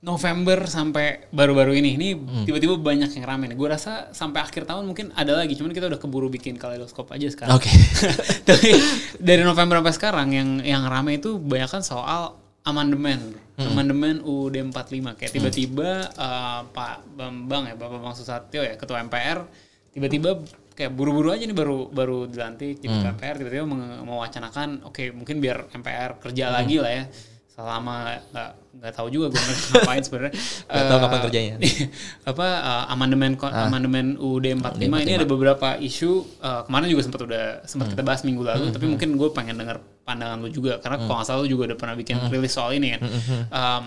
[0.02, 2.42] November sampai baru-baru ini, ini Hmm.
[2.42, 3.54] tiba-tiba banyak yang rame nih.
[3.54, 7.30] Gue rasa sampai akhir tahun mungkin ada lagi, cuman kita udah keburu bikin kaleidoskop aja
[7.30, 7.54] sekarang.
[7.54, 7.70] oke
[8.50, 8.70] Tapi
[9.18, 13.74] dari November sampai sekarang yang yang rame itu banyak kan soal amandemen, Hmm.
[13.74, 19.46] amandemen UUD 45 kayak tiba-tiba eh, Pak Bambang ya, Bapak Bambang Susatyo ya, Ketua MPR
[19.92, 20.42] tiba-tiba
[20.72, 23.14] kayak buru-buru aja nih baru baru dilantik jadi Hmm.
[23.14, 23.66] MPR tiba-tiba
[24.02, 26.56] mewacanakan oke mungkin biar MPR kerja Hmm.
[26.58, 27.04] lagi lah ya
[27.52, 27.96] selama
[28.32, 29.42] nggak nggak tahu juga gue
[29.74, 30.34] ngapain sebenarnya.
[30.66, 31.56] Nggak tahu Eh, kapan kerjanya.
[32.32, 37.22] apa eh, amandemen ko- amandemen UUD 45 ini ada beberapa isu eh, kemarin juga sempat
[37.22, 40.98] udah sempat kita bahas minggu lalu tapi mungkin gue pengen dengar pandangan lu juga karena
[41.00, 43.02] kalau nggak salah lu juga udah pernah bikin rilis soal ini kan.
[43.46, 43.86] Em,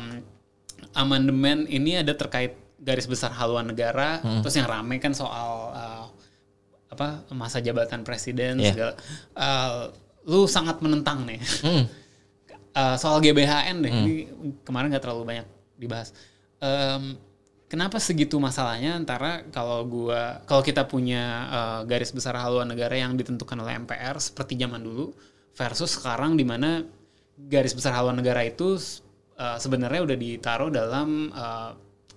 [0.94, 6.04] amandemen ini ada terkait garis besar haluan negara terus yang rame kan soal eh,
[6.90, 8.70] apa masa jabatan presiden Iya.
[8.70, 8.92] segala.
[9.34, 9.82] Eh,
[10.26, 11.40] lu sangat menentang nih.
[11.60, 11.84] Hmm.
[12.74, 14.14] Eh, soal GBHN deh, ini
[14.60, 15.46] kemarin nggak terlalu banyak
[15.76, 16.10] dibahas.
[16.58, 17.14] Em,
[17.66, 23.14] kenapa segitu masalahnya antara kalau gua kalau kita punya eh, garis besar haluan negara yang
[23.14, 25.14] ditentukan oleh MPR seperti zaman dulu
[25.52, 26.82] versus sekarang di mana
[27.36, 28.74] garis besar haluan negara itu
[29.34, 31.70] eh, sebenarnya udah ditaruh dalam eh,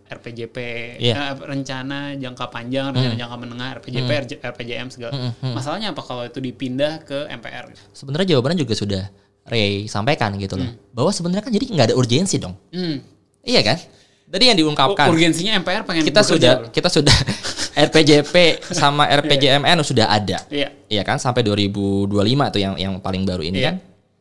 [0.07, 0.57] RPJP
[0.97, 1.13] Iya.
[1.13, 5.11] eh, rencana jangka panjang, rencana jangka menengah, RPJP, RJ- RPJM segala.
[5.43, 7.75] Masalahnya apa kalau itu dipindah ke MPR?
[7.91, 9.03] sebenarnya jawabannya juga sudah
[9.47, 12.99] Ray sampaikan gitu loh bahwa sebenarnya kan jadi nggak ada urgensi dong Hmm.
[13.41, 13.79] iya kan
[14.27, 16.67] tadi yang diungkapkan Urgensinya MPR pengen kita sudah loh.
[16.67, 17.15] kita sudah
[17.87, 18.35] RPJP
[18.67, 20.41] sama RPJMN sudah ada.
[20.49, 20.73] Iya.
[20.89, 22.09] Iya kan sampai 2025
[22.49, 23.67] tuh yang yang paling baru ini Iya.
[23.69, 23.75] kan.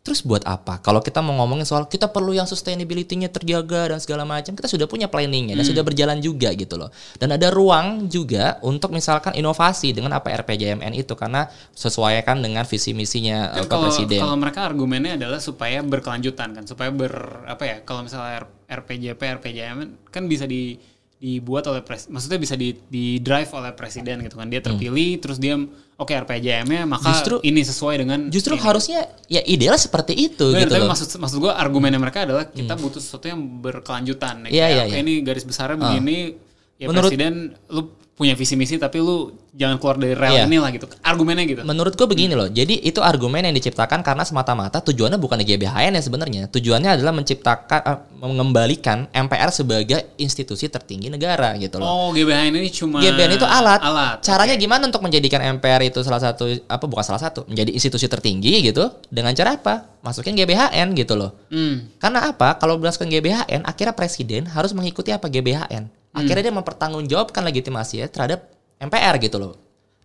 [0.06, 0.78] Terus buat apa?
[0.78, 4.86] Kalau kita mau ngomongin soal kita perlu yang sustainability-nya terjaga dan segala macam, kita sudah
[4.86, 6.94] punya planningnya dan sudah berjalan juga gitu loh.
[7.18, 12.94] Dan ada ruang juga untuk misalkan inovasi dengan apa RPJMN itu karena sesuaikan dengan visi
[12.94, 14.22] misinya Kan apa kalau presiden.
[14.22, 17.76] kalau mereka argumennya adalah supaya berkelanjutan kan, supaya ber apa ya?
[17.82, 20.78] Kalau misalnya RPJP, RPJM kan bisa di
[21.16, 24.46] dibuat oleh pres, maksudnya bisa di, di drive oleh presiden gitu kan.
[24.46, 25.56] Dia terpilih terus dia
[25.96, 27.14] oke RPJM-nya maka Hmm.
[27.16, 28.60] Justru- ini sesuai dengan Justru ini.
[28.60, 30.90] harusnya ya idealnya seperti itu Bener, gitu tapi loh.
[30.92, 34.44] maksud maksud gue argumennya mereka adalah kita butuh sesuatu yang berkelanjutan.
[34.44, 34.96] Kayak, iya, oke, iya.
[35.00, 36.36] ini garis besarnya begini.
[36.76, 37.34] Ya Menurut- presiden
[37.66, 37.82] lu
[38.16, 40.44] punya visi misi tapi lu jangan keluar dari rel Iya.
[40.48, 40.88] ini lah gitu.
[41.04, 41.60] Argumennya gitu.
[41.68, 46.02] Menurut gue begini loh, jadi itu argumen yang diciptakan karena semata-mata tujuannya bukan GBHN ya
[46.02, 46.42] sebenarnya.
[46.48, 51.84] Tujuannya adalah menciptakan, eh, mengembalikan MPR sebagai institusi tertinggi negara gitu loh.
[51.84, 53.80] Oh, GBHN ini cuma GBHN itu alat.
[53.84, 54.16] Alat.
[54.24, 58.64] Caranya gimana untuk menjadikan MPR itu salah satu apa bukan salah satu, menjadi institusi tertinggi
[58.64, 59.92] gitu dengan cara apa?
[60.00, 61.36] Masukin GBHN gitu loh.
[61.52, 61.84] Hmm.
[62.00, 62.56] Karena apa?
[62.56, 65.95] Kalau berdasarkan GBHN, akhirnya presiden harus mengikuti apa GBHN.
[66.16, 68.48] Akhirnya dia mempertanggungjawabkan legitimasi ya terhadap
[68.80, 69.52] MPR gitu loh.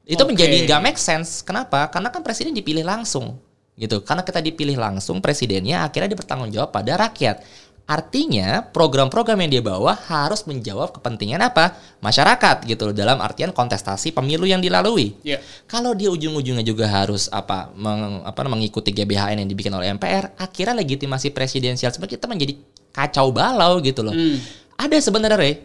[0.03, 0.35] Itu Oke.
[0.35, 1.39] menjadi nggak make sense.
[1.39, 1.87] Kenapa?
[1.87, 3.39] Karena kan presiden dipilih langsung
[3.79, 4.03] gitu.
[4.03, 7.41] Karena kita dipilih langsung presidennya, akhirnya dia bertanggung jawab pada rakyat.
[7.89, 14.15] Artinya program-program yang dia bawa harus menjawab kepentingan apa masyarakat gitu loh dalam artian kontestasi
[14.15, 15.17] pemilu yang dilalui.
[15.25, 15.43] Iya.
[15.67, 20.77] Kalau dia ujung-ujungnya juga harus apa meng- apa mengikuti GBHN yang dibikin oleh MPR, akhirnya
[20.79, 22.53] legitimasi presidensial sebenarnya kita menjadi
[22.95, 24.15] kacau balau gitu loh.
[24.15, 24.39] Hmm.
[24.77, 25.59] Ada sebenarnya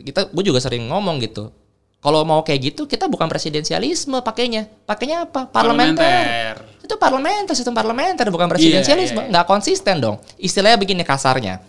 [0.00, 1.52] kita gue juga sering ngomong gitu.
[2.00, 4.64] Kalau mau kayak gitu kita bukan presidensialisme pakainya.
[4.88, 5.44] Pakainya apa?
[5.52, 6.00] Parlementer.
[6.00, 6.54] Parlementer.
[6.80, 9.20] Itu parlementer, sistem parlementer bukan presidensialisme.
[9.20, 10.16] Iya, iya, Nggak konsisten dong.
[10.40, 11.60] Istilahnya begini kasarnya.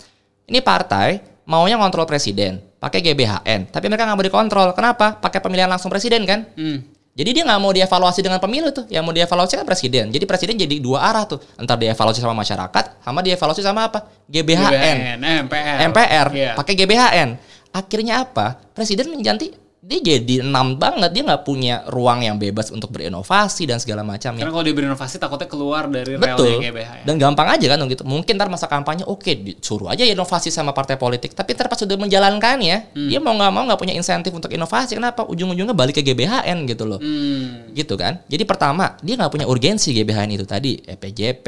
[0.48, 4.68] Ini partai maunya ngontrol presiden, pakai GBHN, tapi mereka nggak mau dikontrol.
[4.72, 5.20] Kenapa?
[5.20, 6.48] Pakai pemilihan langsung presiden kan?
[6.56, 6.80] Hmm.
[7.12, 8.88] Jadi dia nggak mau dievaluasi dengan pemilu tuh.
[8.88, 10.16] Yang mau dievaluasi kan presiden.
[10.16, 11.44] Jadi presiden jadi dua arah tuh.
[11.60, 14.08] Entar dievaluasi sama masyarakat, sama dievaluasi sama apa?
[14.32, 14.72] GBHN.
[14.72, 15.78] GBHN, MPR.
[15.92, 16.52] MPR Iya.
[16.56, 17.30] pakai GBHN.
[17.72, 18.60] Akhirnya apa?
[18.76, 19.52] Presiden menjanti
[19.82, 21.10] dia jadi enam banget.
[21.10, 24.38] Dia nggak punya ruang yang bebas untuk berinovasi dan segala macam.
[24.38, 26.62] Karena kalau dia berinovasi takutnya keluar dari Betul.
[26.62, 27.04] relnya GBHN.
[27.10, 28.06] Dan gampang aja kan gitu.
[28.06, 31.34] Mungkin ntar masa kampanye oke disuruh aja inovasi sama partai politik.
[31.34, 33.10] Tapi ntar pas sudah menjalankannya, Hmm.
[33.10, 34.94] dia mau nggak mau nggak punya insentif untuk inovasi.
[34.94, 35.26] Kenapa?
[35.26, 37.02] Ujung-ujungnya balik ke GBHN gitu loh.
[37.02, 37.74] Hmm.
[37.74, 38.22] Gitu kan.
[38.30, 40.78] Jadi pertama, dia nggak punya urgensi GBHN itu tadi.
[40.78, 41.46] EPJP.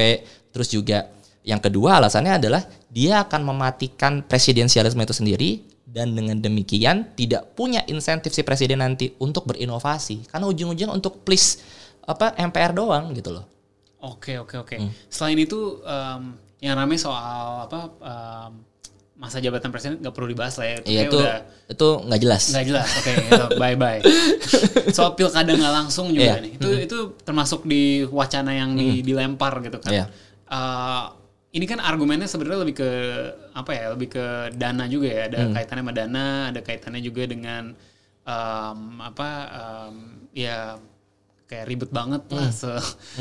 [0.50, 1.06] Terus juga
[1.46, 5.50] yang kedua alasannya adalah dia akan mematikan presidensialisme itu sendiri
[5.94, 11.62] dan dengan demikian tidak punya insentif si presiden nanti untuk berinovasi karena ujung-ujungnya untuk please
[12.04, 13.46] apa MPR doang gitu loh.
[14.02, 14.76] Oke oke oke.
[14.76, 14.90] Hmm.
[15.08, 18.52] Selain itu em, yang ramai soal apa em,
[19.14, 20.78] masa jabatan presiden nggak perlu dibahas lah ya.
[20.84, 21.38] Iya itu udah
[21.70, 22.44] itu nggak jelas.
[22.50, 22.88] nggak jelas.
[22.98, 24.02] Oke itu bye bye.
[24.90, 26.44] soal pilkada nggak langsung juga Iya.
[26.44, 26.52] nih.
[26.58, 29.92] Itu itu termasuk di wacana yang di- dilempar gitu kan.
[29.94, 30.06] Iya.
[30.50, 31.04] Eh,
[31.54, 32.90] ini kan argumennya sebenarnya lebih ke
[33.54, 33.86] apa ya?
[33.94, 35.22] Lebih ke dana juga ya.
[35.30, 35.54] Ada Hmm.
[35.54, 37.64] kaitannya sama dana, ada kaitannya juga dengan
[38.24, 39.30] em, apa?
[39.52, 39.96] em,
[40.32, 40.80] ya
[41.46, 42.56] kayak ribet banget lah Hmm.
[42.56, 42.72] se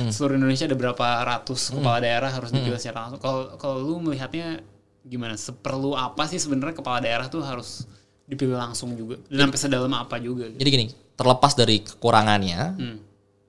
[0.09, 3.21] seluruh Indonesia ada berapa ratus kepala daerah harus dipilih secara langsung.
[3.21, 4.65] Kalau kalau lu melihatnya
[5.03, 5.37] gimana?
[5.37, 7.85] Seperlu apa sih sebenarnya kepala daerah tuh harus
[8.25, 9.21] dipilih langsung juga?
[9.29, 10.49] Dan sampai sedalam apa juga?
[10.49, 10.57] gitu?
[10.57, 12.97] Jadi gini, terlepas dari kekurangannya, Hmm.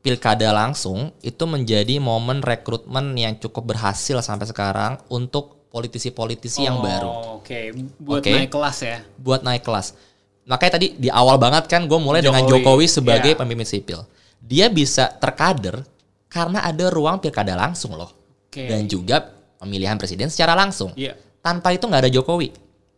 [0.04, 6.84] Pilkada langsung itu menjadi momen rekrutmen yang cukup berhasil sampai sekarang untuk politisi-politisi yang Oh,
[6.84, 8.30] baru Oke, buat Oke.
[8.30, 8.98] naik kelas ya.
[9.18, 9.96] buat naik kelas.
[10.44, 13.40] Makanya tadi di awal banget kan gue mulai dengan Jokowi, Jokowi sebagai iya.
[13.40, 14.00] pemimpin sipil.
[14.44, 15.88] Dia bisa terkader
[16.28, 18.12] karena ada ruang pilkada langsung loh.
[18.52, 18.68] Oke.
[18.68, 19.24] Dan juga
[19.58, 20.92] pemilihan presiden secara langsung.
[20.94, 21.16] Iya.
[21.40, 22.52] Tanpa itu nggak ada Jokowi.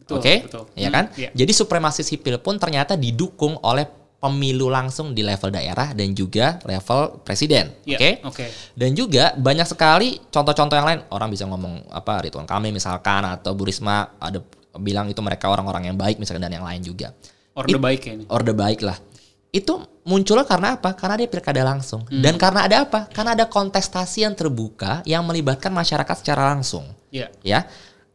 [0.10, 0.46] Oke?
[0.46, 0.66] betul.
[0.74, 1.06] Ya Hmm, kan?
[1.16, 1.30] iya.
[1.32, 3.86] Jadi supremasi sipil pun ternyata didukung oleh
[4.26, 7.70] pemilu langsung di level daerah dan juga level presiden.
[7.86, 8.10] Iya, Oke?
[8.26, 8.46] oke.
[8.74, 11.00] Dan juga banyak sekali contoh-contoh yang lain.
[11.14, 14.42] Orang bisa ngomong apa Ridwan Kamil misalkan atau Bu Risma ada
[14.82, 17.14] bilang itu mereka orang-orang yang baik misalkan dan yang lain juga.
[17.54, 18.26] Orde It- baik ya ini.
[18.28, 18.98] Orde baik lah.
[19.54, 20.92] Itu munculnya karena apa?
[21.00, 22.04] Karena dia pilkada langsung.
[22.12, 22.20] Hmm.
[22.20, 23.08] Dan karena ada apa?
[23.08, 26.84] Karena ada kontestasi yang terbuka yang melibatkan masyarakat secara langsung.
[27.08, 27.32] Iya.
[27.40, 27.64] Ya.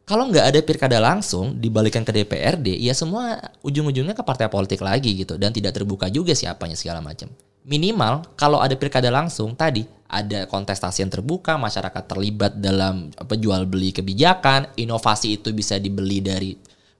[0.05, 5.13] Kalau nggak ada pilkada langsung dibalikan ke DPRD, ya semua ujung-ujungnya ke partai politik lagi
[5.15, 5.39] gitu.
[5.39, 7.31] Dan tidak terbuka juga siapanya segala macam.
[7.61, 13.63] Minimal kalau ada pilkada langsung tadi ada kontestasi yang terbuka, masyarakat terlibat dalam apa jual
[13.69, 16.57] beli kebijakan, inovasi itu bisa dibeli dari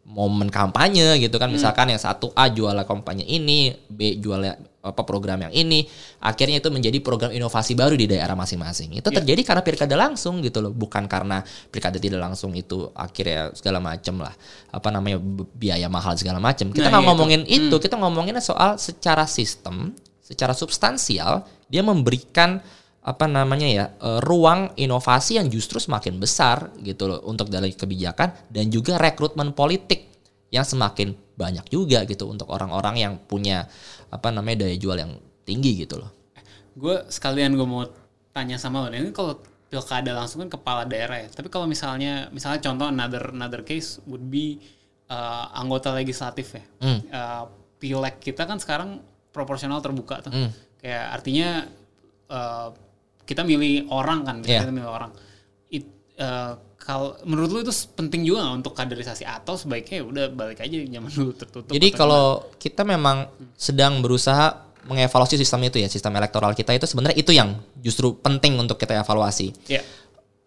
[0.08, 1.52] momen kampanye gitu kan.
[1.52, 5.86] Misalkan yang satu A jual kampanye ini B jual apa program yang ini
[6.26, 8.98] akhirnya itu menjadi program inovasi baru di daerah masing-masing.
[8.98, 13.78] Itu terjadi karena pilkada langsung gitu loh bukan karena pilkada tidak langsung itu akhirnya segala
[13.78, 14.34] macam lah.
[14.74, 15.22] Apa namanya
[15.54, 17.12] biaya mahal segala macam kita Nah, nggak iya itu.
[17.14, 19.94] ngomongin itu kita ngomongin soal secara sistem
[20.32, 22.58] secara substansial dia memberikan
[23.02, 28.48] apa namanya ya eh, ruang inovasi yang justru semakin besar gitu loh untuk dari kebijakan
[28.48, 30.08] dan juga rekrutmen politik
[30.54, 33.66] yang semakin banyak juga gitu untuk orang-orang yang punya
[34.14, 36.14] apa namanya daya jual yang tinggi gitu loh.
[36.78, 37.90] Gue sekalian gue mau
[38.30, 38.94] tanya sama lo.
[38.94, 41.30] Ini kalau pilkada langsung kan kepala daerah ya.
[41.34, 44.62] Tapi kalau misalnya misalnya contoh another another case would be
[45.10, 46.64] uh, anggota legislatif ya.
[46.84, 47.00] Hmm.
[47.10, 47.44] Uh,
[47.82, 49.02] pileg kita kan sekarang
[49.34, 50.32] proporsional terbuka tuh.
[50.32, 50.52] Hmm.
[50.78, 51.50] Kayak artinya
[52.30, 52.70] uh,
[53.26, 54.68] kita milih orang kan, Iya.
[54.68, 55.12] kita milih orang.
[55.72, 55.88] It,
[56.20, 60.66] eh, kalau menurut lu itu penting juga nggak untuk kaderisasi atau sebaiknya ya udah balik
[60.66, 61.70] aja zaman dulu tertutup.
[61.70, 67.18] Jadi kalau kita memang sedang berusaha mengevaluasi sistem itu ya, sistem elektoral kita itu sebenarnya
[67.22, 69.54] itu yang justru penting untuk kita evaluasi.
[69.54, 69.78] gimana?
[69.78, 69.82] Ya.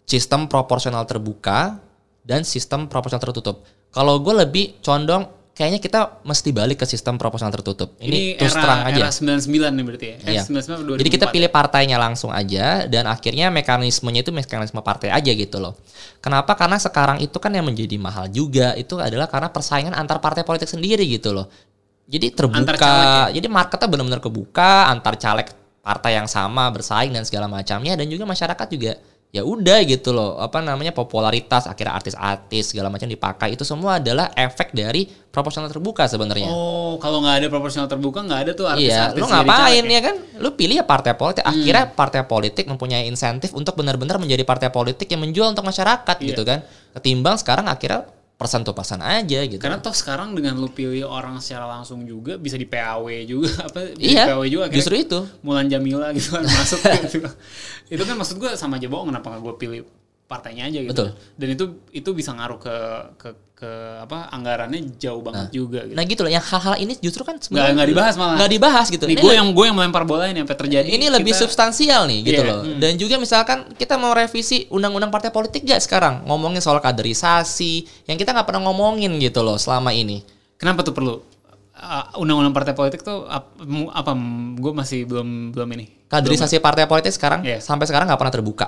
[0.05, 1.79] Sistem proporsional terbuka
[2.27, 3.63] dan sistem proporsional tertutup.
[3.95, 7.95] Kalau gue lebih condong kayaknya kita mesti balik ke sistem proporsional tertutup.
[8.03, 9.03] Ini, Ini, terus era, terang aja.
[9.07, 10.17] era 99 nih berarti ya.
[10.19, 10.43] Eh, Iya.
[10.51, 11.35] 99 atau Jadi kita 2004?
[11.39, 15.79] pilih partainya langsung aja dan akhirnya mekanismenya itu mekanisme partai aja gitu loh.
[16.19, 16.59] Kenapa?
[16.59, 20.67] Karena sekarang itu kan yang menjadi mahal juga itu adalah karena persaingan antar partai politik
[20.67, 21.47] sendiri gitu loh.
[22.05, 22.59] Jadi terbuka.
[22.61, 23.23] Antar caleg ya?
[23.39, 25.49] Jadi marketnya benar-benar kebuka antar caleg
[25.81, 28.99] partai yang sama bersaing dan segala macamnya dan juga masyarakat juga
[29.35, 34.31] ya udah gitu loh apa namanya popularitas akhirnya artis-artis segala macam dipakai itu semua adalah
[34.39, 36.47] efek dari proporsional terbuka sebenarnya.
[36.55, 40.01] Oh, kalau nggak ada proporsional terbuka nggak ada tuh Iya, artis-artis lu ngapain caleg ya
[40.07, 40.17] kan?
[40.39, 41.43] Lu pilih ya partai politik.
[41.43, 46.27] Akhirnya partai politik mempunyai insentif untuk benar-benar menjadi partai politik yang menjual untuk masyarakat Iya.
[46.31, 46.63] gitu kan.
[46.95, 49.63] Ketimbang sekarang akhirnya persen tuh persen aja gitu.
[49.63, 53.95] Karena toh sekarang dengan lu pilih orang secara langsung juga bisa di PAW juga apa
[53.95, 55.21] di iya, PAW juga akhirnya justru itu.
[55.47, 57.31] Mulan Jamila gitu kan masuk gitu.
[57.91, 59.81] itu kan maksud gue sama aja bohong kenapa nggak gue pilih
[60.27, 60.91] partainya aja gitu.
[60.91, 61.09] Betul.
[61.39, 61.65] Dan itu
[61.95, 62.77] itu bisa ngaruh ke
[63.23, 63.71] ke ke
[64.03, 65.95] apa anggarannya jauh banget juga gitu.
[65.95, 68.35] Nah gitu loh, yang hal-hal ini justru kan Nggak nggak dibahas malah.
[68.35, 69.05] Nggak dibahas gitu.
[69.07, 70.87] Nih Ini gue yang gue yang melempar bola ini sampai terjadi.
[70.87, 72.61] ini lebih kita- substansial nih gitu Iya, loh.
[72.77, 77.73] Dan juga misalkan kita mau revisi undang-undang partai politik gak sekarang ngomongin soal kaderisasi
[78.05, 80.27] yang kita nggak pernah ngomongin gitu loh selama ini.
[80.59, 81.23] Kenapa tuh perlu?
[81.75, 83.55] Uh, undang-undang partai politik tuh ap-
[83.93, 84.13] apa?
[84.57, 85.87] Gue masih belum belum ini.
[86.07, 87.59] Kaderisasi partai politik sekarang Iya.
[87.59, 88.67] sampai sekarang nggak pernah terbuka.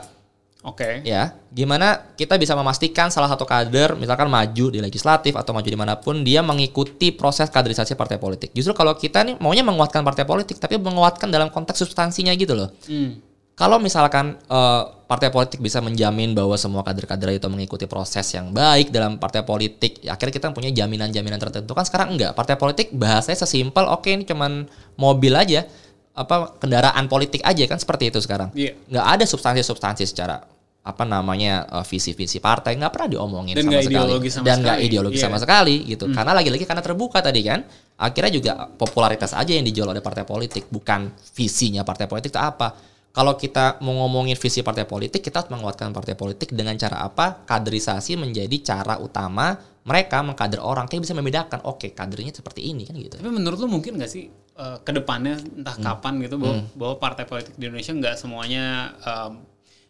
[0.66, 1.06] Oke.
[1.06, 5.78] ya gimana kita bisa memastikan salah satu kader misalkan maju di legislatif atau maju di
[5.78, 10.26] mana pun dia mengikuti proses kaderisasi partai politik justru kalau kita nih maunya menguatkan partai
[10.26, 13.22] politik tapi menguatkan dalam konteks substansinya gitu loh Hmm.
[13.54, 18.90] kalau misalkan eh, partai politik bisa menjamin bahwa semua kader-kader itu mengikuti proses yang baik
[18.90, 23.38] dalam partai politik ya akhirnya kita punya jaminan-jaminan tertentu kan sekarang enggak partai politik bahasanya
[23.38, 24.66] sesimpel oke ini cuman
[24.98, 25.62] mobil aja
[26.10, 28.74] apa kendaraan politik aja kan seperti itu sekarang Iya.
[28.88, 30.42] nggak ada substansi-substansi secara
[30.86, 33.96] apa namanya eh, visi-visi partai nggak pernah diomongin Dan sama nggak sekali.
[33.98, 34.86] ideologis sama dan nggak sekali.
[34.86, 35.26] ideologis Iya.
[35.26, 36.04] sama sekali gitu.
[36.08, 37.60] Karena lagi-lagi karena terbuka tadi kan
[37.96, 42.94] akhirnya juga popularitas aja yang dijual oleh partai politik bukan visinya partai politik itu apa.
[43.10, 47.42] Kalau kita mau ngomongin visi partai politik kita harus menguatkan partai politik dengan cara apa?
[47.42, 50.84] Kaderisasi menjadi cara utama mereka mengkader orang.
[50.84, 53.16] Kayak bisa membedakan oke kadernya seperti ini kan gitu.
[53.16, 55.86] Tapi menurut lu mungkin gak sih uh, ke depannya entah Hmm.
[55.88, 58.64] kapan gitu bahwa, bahwa partai politik di Indonesia nggak semuanya
[59.00, 59.32] um,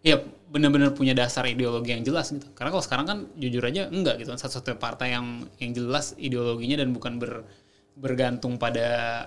[0.06, 2.46] ya benar-benar punya dasar ideologi yang jelas gitu.
[2.54, 4.30] Karena kalau sekarang kan jujur aja enggak gitu.
[4.30, 7.42] Satu-satunya partai yang yang jelas ideologinya dan bukan ber,
[7.98, 9.26] bergantung pada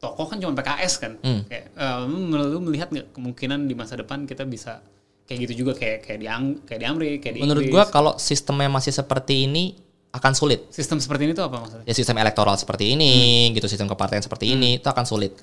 [0.00, 1.12] tokoh kan cuma PKS kan.
[1.20, 1.44] Hmm.
[1.44, 1.68] Kayak
[2.08, 4.80] menurut lu melihat nggak kemungkinan di masa depan kita bisa
[5.28, 7.76] kayak gitu juga kayak kayak di Ang- kayak di Amerika, kayak di menurut Inggris.
[7.76, 9.78] gua kalau sistemnya masih seperti ini
[10.10, 11.86] akan sulit sistem seperti ini tuh apa maksudnya?
[11.86, 13.12] ya sistem elektoral seperti ini
[13.54, 15.38] gitu sistem kepartaian seperti ini itu akan sulit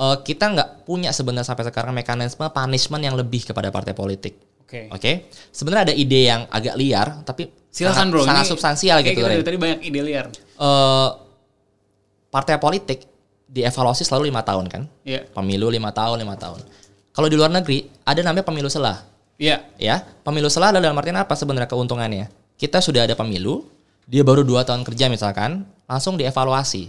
[0.00, 4.32] Eh, kita nggak punya sebenarnya sampai sekarang mekanisme punishment yang lebih kepada partai politik
[4.64, 4.88] Oke.
[4.88, 5.12] oke
[5.52, 8.22] sebenarnya ada ide yang agak liar tapi Silakan sangat, bro.
[8.24, 10.26] sangat ini substansial gitu kita dari tadi banyak ide liar.
[10.32, 11.08] Eh,
[12.32, 13.04] partai politik
[13.44, 15.28] dievaluasi selalu lima tahun kan Iya.
[15.36, 16.64] pemilu lima tahun lima tahun
[17.12, 19.04] kalau di luar negeri ada namanya pemilu selah
[19.36, 19.68] Iya.
[19.76, 23.68] ya pemilu selah adalah dalam artian apa sebenarnya keuntungannya kita sudah ada pemilu
[24.08, 26.88] dia baru dua tahun kerja misalkan langsung dievaluasi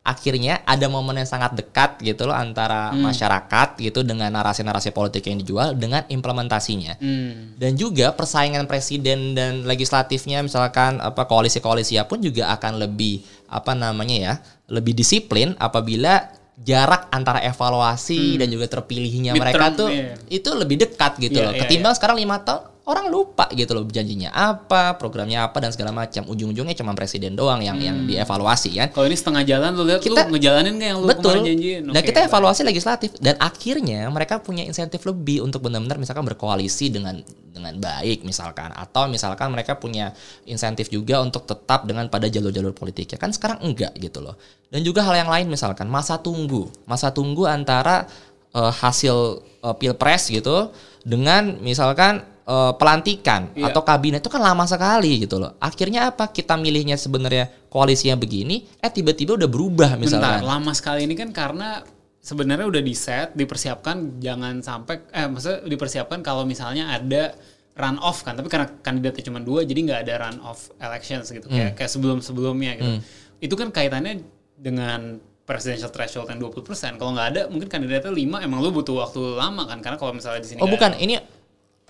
[0.00, 5.36] akhirnya ada momen yang sangat dekat gitu loh antara masyarakat gitu dengan narasi-narasi politik yang
[5.36, 6.96] dijual dengan implementasinya.
[7.00, 7.54] Hmm.
[7.60, 13.20] dan juga persaingan presiden dan legislatifnya misalkan apa koalisi-koalisi pun juga akan lebih
[13.52, 14.34] apa namanya ya
[14.72, 20.12] lebih disiplin apabila jarak antara evaluasi dan juga terpilihnya Midterm, mereka tuh iya.
[20.28, 21.52] itu lebih dekat gitu Iya, loh.
[21.56, 25.94] iya, ketimbang sekarang lima tahun orang lupa gitu loh janjinya apa programnya apa dan segala
[25.94, 30.02] macam ujung-ujungnya cuma presiden doang yang yang dievaluasi kan Kalau ini setengah jalan lu lihat
[30.02, 31.22] Kita- lu ngejalanin nggak yang lu Betul.
[31.38, 31.82] kemarin janjiin?
[31.86, 32.28] Dan Oke, kita baik.
[32.34, 38.26] evaluasi legislatif dan akhirnya mereka punya insentif lebih untuk benar-benar misalkan berkoalisi dengan dengan baik
[38.26, 40.10] misalkan atau misalkan mereka punya
[40.46, 44.34] insentif juga untuk tetap dengan pada jalur-jalur politiknya kan sekarang enggak gitu loh.
[44.70, 48.10] Dan juga hal yang lain misalkan masa tunggu, masa tunggu antara
[48.54, 50.70] eh, hasil eh, pilpres gitu
[51.06, 53.70] dengan misalkan eh, pelantikan Iya.
[53.70, 55.54] atau kabinet itu kan lama sekali gitu loh.
[55.58, 56.26] Akhirnya apa?
[56.28, 60.42] Kita milihnya sebenarnya koalisinya begini, eh tiba-tiba udah berubah Bentar, misalkan.
[60.42, 61.86] lama sekali ini kan karena
[62.18, 67.32] sebenarnya udah di set, dipersiapkan jangan sampai eh maksudnya dipersiapkan kalau misalnya ada
[67.72, 71.46] run off kan, tapi karena kandidatnya cuma dua jadi nggak ada run off elections gitu
[71.46, 71.54] Hmm.
[71.54, 72.98] kayak kayak sebelum sebelumnya gitu.
[73.40, 74.20] Itu kan kaitannya
[74.54, 76.62] dengan presidential threshold yang 20%.
[76.94, 80.44] Kalau nggak ada mungkin kandidatnya 5 emang lu butuh waktu lama kan karena kalau misalnya
[80.44, 81.16] di sini Oh bukan, ini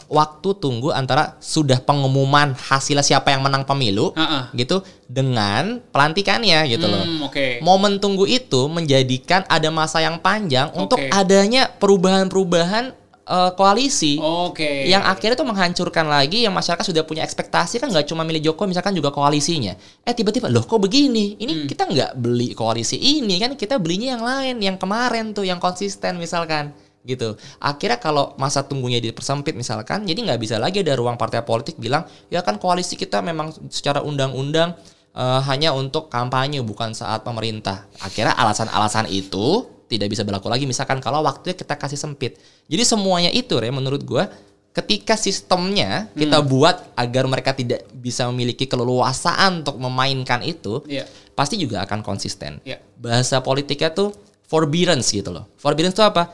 [0.08, 4.48] waktu tunggu antara sudah pengumuman hasilnya siapa yang menang pemilu ah.
[4.54, 7.02] gitu dengan pelantikannya gitu loh.
[7.02, 7.58] Hmm, Oke.
[7.60, 11.10] Momen tunggu itu menjadikan ada masa yang panjang untuk Oke.
[11.10, 12.94] adanya perubahan-perubahan
[13.26, 14.90] eh, koalisi Oke.
[14.90, 18.74] yang akhirnya tuh menghancurkan lagi yang masyarakat sudah punya ekspektasi kan nggak cuma milih Jokowi
[18.74, 21.42] misalkan juga koalisinya eh tiba-tiba loh kok begini Hmm.
[21.46, 25.62] ini kita nggak beli koalisi ini kan kita belinya yang lain yang kemarin tuh yang
[25.62, 31.16] konsisten misalkan gitu akhirnya kalau masa tunggunya dipersempit misalkan jadi nggak bisa lagi ada ruang
[31.16, 34.76] partai politik bilang ya kan koalisi kita memang secara undang-undang
[35.16, 41.02] eh, hanya untuk kampanye bukan saat pemerintah akhirnya alasan-alasan itu tidak bisa berlaku lagi misalkan
[41.02, 42.38] kalau waktunya kita kasih sempit.
[42.70, 44.30] Jadi semuanya itu ya menurut gua
[44.70, 51.10] ketika sistemnya kita buat agar mereka tidak bisa memiliki keleluasaan untuk memainkan itu, Iya.
[51.34, 52.62] pasti juga akan konsisten.
[52.62, 52.78] Iya.
[52.94, 54.14] Bahasa politiknya tuh
[54.46, 55.50] forbearance gitu loh.
[55.58, 56.30] Forbearance itu apa?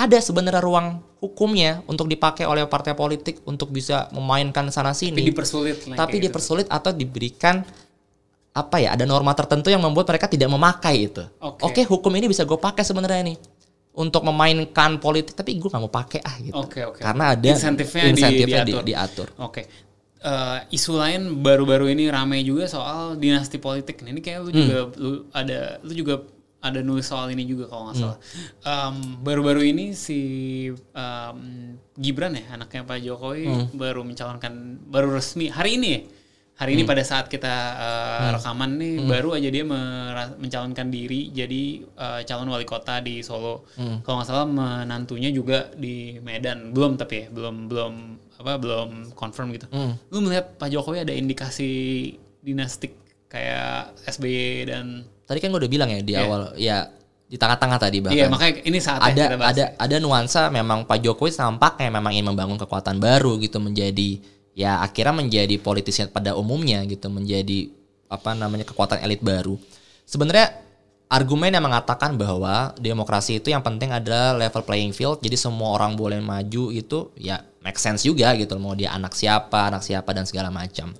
[0.00, 5.28] Ada sebenarnya ruang hukumnya untuk dipakai oleh partai politik untuk bisa memainkan sana sini Tapi
[5.28, 6.24] dipersulit tapi gitu.
[6.26, 7.60] dipersulit atau diberikan
[8.50, 11.60] apa ya ada norma tertentu yang membuat mereka tidak memakai itu Oke.
[11.62, 13.38] oke hukum ini bisa gue pakai sebenarnya nih
[13.92, 16.98] untuk memainkan politik tapi gue nggak mau pakai ah gitu Oke, oke.
[16.98, 18.82] karena ada Insentifnya di- insentifnya di- diatur.
[18.82, 19.62] diatur Oke.
[20.20, 24.04] Eh, isu lain baru-baru ini ramai juga soal dinasti politik.
[24.04, 26.20] Ini kayak lu juga lu ada lu juga
[26.60, 28.18] ada nulis soal ini juga kalau nggak salah.
[28.62, 30.20] Em, baru-baru ini si
[30.72, 31.38] em,
[31.96, 34.52] Gibran ya anaknya Pak Jokowi baru mencalonkan
[34.86, 36.02] baru resmi hari ini ya.
[36.60, 37.48] Hari ini pada saat kita
[37.80, 39.64] eh, rekaman nih baru aja dia
[40.36, 43.64] mencalonkan diri jadi eh, calon wali kota di Solo.
[44.04, 46.76] Kalau nggak salah menantunya juga di Medan.
[46.76, 47.92] Belum tapi ya, belum belum
[48.40, 49.72] apa belum confirm gitu.
[50.12, 51.72] Lu melihat Pak Jokowi ada indikasi
[52.44, 52.92] dinastik
[53.28, 56.26] kayak SBY dan tadi kan gue udah bilang ya di Iya.
[56.26, 56.90] awal ya
[57.30, 59.50] di tengah-tengah tadi bahkan iya makanya ini saatnya ada kita bahas.
[59.54, 64.18] ada ada nuansa memang Pak Jokowi tampaknya memang ingin membangun kekuatan baru gitu menjadi
[64.58, 67.70] ya akhirnya menjadi politisi pada umumnya gitu menjadi
[68.10, 69.54] apa namanya kekuatan elit baru.
[70.02, 70.58] Sebenarnya
[71.06, 75.94] argumen yang mengatakan bahwa demokrasi itu yang penting adalah level playing field jadi semua orang
[75.94, 80.26] boleh maju itu ya make sense juga gitu mau dia anak siapa, anak siapa dan
[80.26, 80.90] segala macam.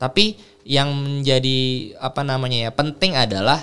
[0.00, 1.58] Tapi yang menjadi
[2.00, 3.60] apa namanya ya penting adalah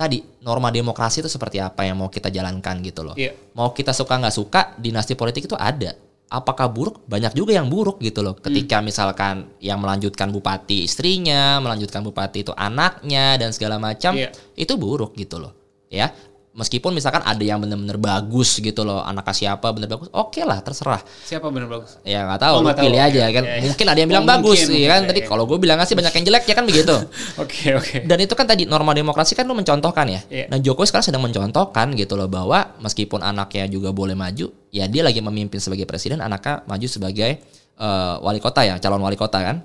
[0.00, 3.12] tadi norma demokrasi itu seperti apa yang mau kita jalankan gitu loh.
[3.12, 3.36] Iya.
[3.52, 5.92] Mau kita suka nggak suka dinasti politik itu ada.
[6.28, 7.04] Apakah buruk?
[7.08, 8.36] Banyak juga yang buruk gitu loh.
[8.36, 14.32] Ketika misalkan yang melanjutkan bupati istrinya, melanjutkan bupati itu anaknya dan segala macam, Iya.
[14.52, 15.56] itu buruk gitu loh.
[15.88, 16.12] Ya,
[16.58, 20.98] meskipun misalkan ada yang benar-benar bagus gitu loh, anaknya siapa bener bagus, oke lah terserah.
[21.22, 22.02] Siapa bener bagus?
[22.02, 22.86] Ya nggak tahu, Oh, lu nggak tahu.
[22.90, 23.44] pilih aja kan.
[23.46, 23.60] oke.
[23.70, 25.00] Mungkin ada yang bilang Oh, bagus, mungkin, ya kan.
[25.06, 25.28] Tadi iya.
[25.30, 26.94] kalau gue bilang sih banyak yang jelek ya kan begitu.
[27.42, 27.96] Oke oke.
[28.02, 30.20] Dan itu kan tadi norma demokrasi kan lu mencontohkan ya.
[30.26, 30.50] Iya.
[30.50, 35.06] Nah Jokowi sekarang sedang mencontohkan gitu loh bahwa meskipun anaknya juga boleh maju, ya dia
[35.06, 37.30] lagi memimpin sebagai presiden, anaknya maju sebagai
[37.78, 39.62] eh, wali kota ya, calon wali kota kan.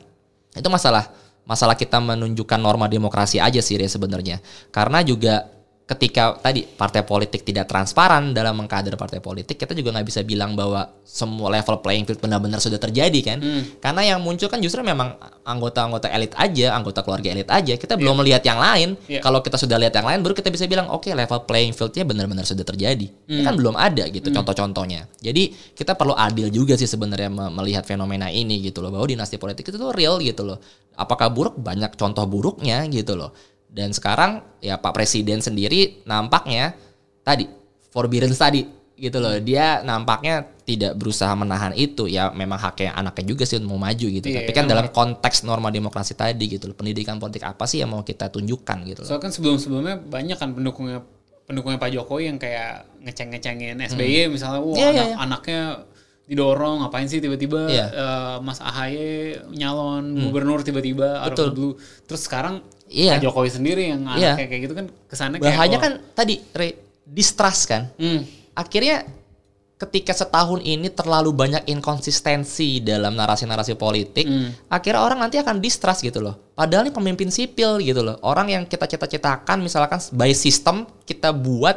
[0.53, 1.09] Itu masalah
[1.43, 4.39] masalah kita menunjukkan norma demokrasi aja sih Ria, sebenarnya.
[4.69, 5.49] Karena juga
[5.83, 10.55] ketika tadi partai politik tidak transparan dalam mengkader partai politik, kita juga nggak bisa bilang
[10.55, 13.37] bahwa semua level playing field benar-benar sudah terjadi kan.
[13.83, 17.75] Karena yang muncul kan justru memang anggota-anggota elit aja, anggota keluarga elit aja.
[17.75, 18.95] Kita belum melihat yang lain.
[19.11, 19.19] Iya.
[19.19, 22.47] Kalau kita sudah lihat yang lain, baru kita bisa bilang, oke level playing fieldnya benar-benar
[22.47, 23.07] sudah terjadi.
[23.27, 25.11] Ini kan belum ada gitu contoh-contohnya.
[25.19, 29.35] Jadi kita perlu adil juga sih sebenarnya me- melihat fenomena ini gitu loh, bahwa dinasti
[29.35, 30.63] politik itu tuh real gitu loh.
[30.95, 31.59] Apakah buruk?
[31.59, 33.35] Banyak contoh buruknya gitu loh.
[33.73, 36.77] Dan sekarang ya Pak Presiden sendiri nampaknya
[37.21, 37.49] tadi
[37.89, 38.61] forbearance tadi
[38.93, 39.33] gitu loh.
[39.37, 44.05] Dia nampaknya tidak berusaha menahan itu ya memang haknya anaknya juga sih untuk mau maju
[44.07, 44.23] gitu.
[44.23, 44.71] Iya, Tapi kan emang.
[44.71, 46.77] dalam konteks norma demokrasi tadi gitu loh.
[46.77, 49.07] Pendidikan politik apa sih yang mau kita tunjukkan gitu loh.
[49.09, 51.01] Soalnya kan sebelum-sebelumnya banyak kan pendukungnya
[51.43, 55.15] pendukungnya Pak Jokowi yang kayak ngeceng-ngecengin SBY misalnya, wah Iya, iya, anak- iya.
[55.19, 55.61] anaknya
[56.23, 57.85] didorong ngapain sih tiba-tiba Iya.
[57.91, 61.45] eh, Mas Ahaye nyalon gubernur tiba-tiba out of Betul.
[61.45, 61.73] the blue.
[62.07, 62.63] Terus sekarang
[62.93, 63.17] Iya.
[63.17, 64.37] Pak Jokowi sendiri yang Iya.
[64.37, 66.67] anaknya kayak gitu kan kesannya kayak Bahayanya oh, kan tadi Re,
[67.03, 67.89] distrust kan.
[67.97, 68.21] hmm,
[68.53, 69.01] Akhirnya
[69.73, 74.53] ketika setahun ini terlalu banyak inkonsistensi dalam narasi-narasi politik, Hmm.
[74.69, 76.37] akhirnya orang nanti akan distrust gitu loh.
[76.53, 78.15] Padahal ini pemimpin sipil gitu loh.
[78.21, 81.75] Orang yang kita cita-citakan misalkan by system kita buat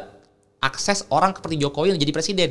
[0.61, 2.49] akses orang seperti Jokowi yang jadi presiden.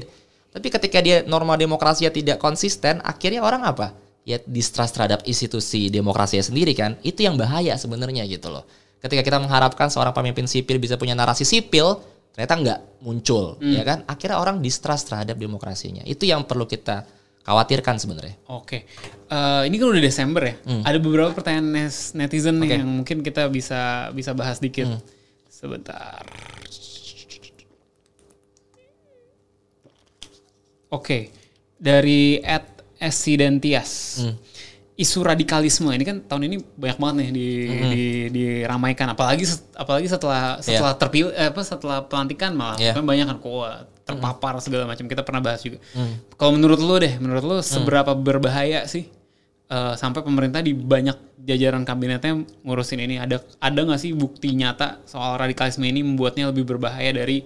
[0.50, 3.92] Tapi ketika dia norma demokrasinya tidak konsisten, akhirnya orang apa?
[4.26, 6.98] Ya distrust terhadap institusi demokrasinya sendiri kan.
[7.06, 8.66] Itu yang bahaya sebenarnya gitu loh.
[8.98, 12.02] Ketika kita mengharapkan seorang pemimpin sipil bisa punya narasi sipil,
[12.34, 14.02] ternyata nggak muncul, ya kan?
[14.10, 16.02] Akhirnya orang distrust terhadap demokrasinya.
[16.02, 17.06] Itu yang perlu kita
[17.46, 18.34] khawatirkan sebenarnya.
[18.50, 18.90] Oke,
[19.26, 20.54] Eh, ini kan udah Desember ya.
[20.62, 20.82] Hmm.
[20.86, 22.76] Ada beberapa pertanyaan netizen nih Oke.
[22.78, 24.86] yang mungkin kita bisa bisa bahas dikit.
[24.86, 25.02] Hmm.
[25.50, 26.22] Sebentar.
[30.94, 31.34] Oke,
[31.74, 34.22] dari at Esidentias.
[34.22, 34.36] Hmm.
[34.96, 37.90] Isu radikalisme ini kan tahun ini banyak banget nih di, Hmm.
[37.92, 39.44] di diramaikan apalagi
[39.76, 42.96] apalagi setelah setelah terpilih eh, apa setelah pelantikan malah Iya.
[42.96, 45.84] kan banyak kan kuat terpapar segala macam kita pernah bahas juga.
[45.92, 46.16] Hmm.
[46.32, 49.04] Kalau menurut lu deh, menurut lu seberapa berbahaya sih
[49.68, 52.32] eh, sampai pemerintah di banyak jajaran kabinetnya
[52.64, 57.44] ngurusin ini ada ada nggak sih bukti nyata soal radikalisme ini membuatnya lebih berbahaya dari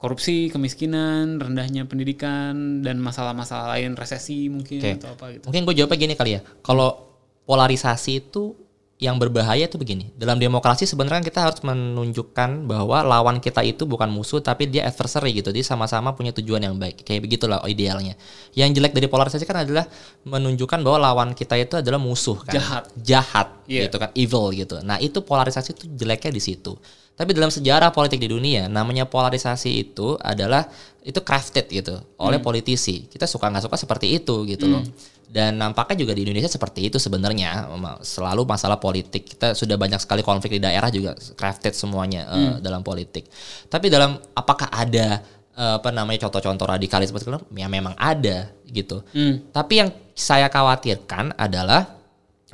[0.00, 4.96] korupsi, kemiskinan, rendahnya pendidikan dan masalah-masalah lain resesi mungkin Oke.
[4.96, 5.44] atau apa gitu.
[5.52, 6.40] Mungkin gue jawabnya gini kali ya.
[6.64, 7.12] Kalau
[7.44, 8.56] polarisasi itu
[9.00, 10.12] yang berbahaya itu begini.
[10.12, 15.32] Dalam demokrasi sebenarnya kita harus menunjukkan bahwa lawan kita itu bukan musuh tapi dia adversary
[15.32, 15.48] gitu.
[15.56, 17.00] Dia sama-sama punya tujuan yang baik.
[17.08, 18.12] Kayak begitulah idealnya.
[18.52, 19.88] Yang jelek dari polarisasi kan adalah
[20.28, 22.52] menunjukkan bahwa lawan kita itu adalah musuh kan.
[22.52, 22.84] Jahat.
[23.00, 23.88] Jahat Iya.
[23.88, 24.76] gitu kan, evil gitu.
[24.84, 26.74] Nah, itu polarisasi itu jeleknya di situ.
[27.20, 30.64] Tapi dalam sejarah politik di dunia, namanya polarisasi itu adalah
[31.04, 33.04] itu crafted gitu oleh politisi.
[33.12, 34.80] Kita suka nggak suka seperti itu gitu loh.
[35.28, 37.68] Dan nampaknya juga di Indonesia seperti itu sebenarnya
[38.00, 39.36] selalu masalah politik.
[39.36, 43.28] Kita sudah banyak sekali konflik di daerah juga crafted semuanya eh, dalam politik.
[43.68, 45.20] Tapi dalam apakah ada
[45.60, 49.04] eh, apa namanya contoh-contoh radikalisme segala ya memang ada gitu.
[49.52, 51.99] Tapi yang saya khawatirkan adalah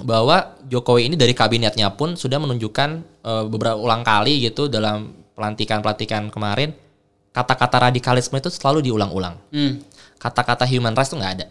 [0.02, 2.88] bahwa Jokowi ini dari kabinetnya pun sudah menunjukkan
[3.24, 6.72] eh, beberapa ulang kali gitu dalam pelantikan-pelantikan kemarin
[7.36, 9.36] kata-kata radikalisme itu selalu diulang-ulang.
[9.52, 9.84] Hmm.
[10.16, 11.46] Kata-kata human rights itu nggak ada.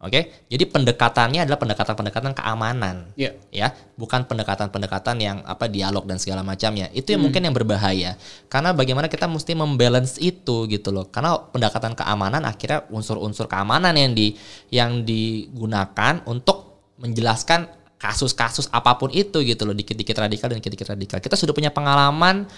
[0.00, 3.36] Oke, jadi pendekatannya adalah pendekatan-pendekatan keamanan, Iya.
[3.52, 3.68] ya,
[4.00, 6.88] bukan pendekatan-pendekatan yang apa dialog dan segala macamnya.
[6.96, 8.16] Itu yang mungkin yang berbahaya,
[8.48, 11.12] karena bagaimana kita mesti membalance itu gitu loh.
[11.12, 14.40] Karena pendekatan keamanan akhirnya unsur-unsur keamanan yang di
[14.72, 17.68] yang digunakan untuk menjelaskan
[18.00, 21.18] kasus-kasus apa pun itu gitu loh, dikit-dikit radikal dan dikit-dikit radikal.
[21.20, 22.48] Kita sudah punya pengalaman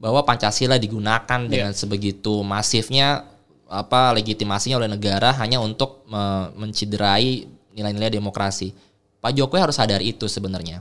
[0.00, 3.28] bahwa Pancasila digunakan dengan sebegitu masifnya
[3.68, 7.44] apa legitimasinya oleh negara hanya untuk me- menciderai
[7.76, 8.72] nilai-nilai demokrasi.
[9.20, 10.80] Pak Jokowi harus sadar itu sebenarnya.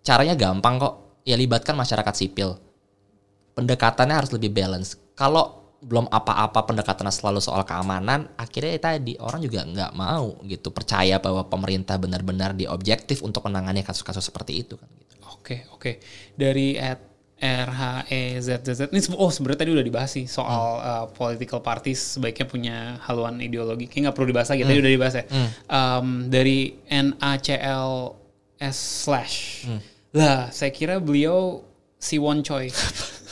[0.00, 0.94] Caranya gampang kok.
[1.24, 2.56] Ya libatkan masyarakat sipil.
[3.52, 4.96] Pendekatannya harus lebih balance.
[5.12, 10.72] Kalau belum apa-apa pendekatannya selalu soal keamanan, akhirnya ya tadi orang juga nggak mau gitu
[10.72, 15.14] percaya bahwa pemerintah benar-benar diobjektif untuk menangani kasus-kasus seperti itu kan gitu.
[15.28, 16.00] Oke, oke.
[16.32, 17.14] Dari at
[17.44, 23.36] RHEZZZ ini oh sebenarnya tadi udah dibahas sih soal uh, political parties sebaiknya punya haluan
[23.36, 23.84] ideologi.
[23.84, 25.24] Kayaknya nggak perlu dibahas lagi, tadi udah dibahas ya.
[25.68, 28.16] Um, dari NACLS
[28.72, 29.68] slash.
[30.16, 31.60] Lah, saya kira beliau
[32.00, 32.72] si Won Choi.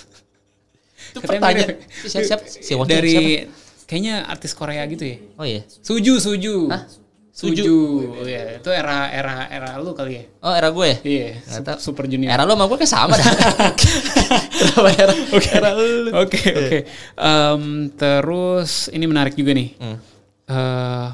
[1.13, 2.45] Itu Katanya pertanyaan mirip- siapa, siapa?
[2.49, 3.85] Si Won Choi dari siapa?
[3.85, 5.17] kayaknya artis Korea gitu ya.
[5.37, 5.61] Oh iya.
[5.69, 6.57] Suju, Suju.
[6.67, 6.83] Hah?
[7.31, 7.65] Suju.
[7.65, 7.77] Suju.
[8.13, 8.57] Oh, iya.
[8.57, 10.25] Itu era era era lu kali ya.
[10.41, 10.91] Oh era gue.
[11.01, 11.79] Iya, Nggak Sup- tahu.
[11.83, 12.29] Super Junior.
[12.31, 13.25] Era lo sama gue kayak sama dah.
[14.59, 15.15] Kenapa era?
[15.31, 15.87] Oke, Era lu.
[16.15, 16.79] oke, oke.
[17.15, 19.69] Em, terus ini menarik juga nih.
[19.77, 19.97] Hmm.
[20.45, 21.09] Eh,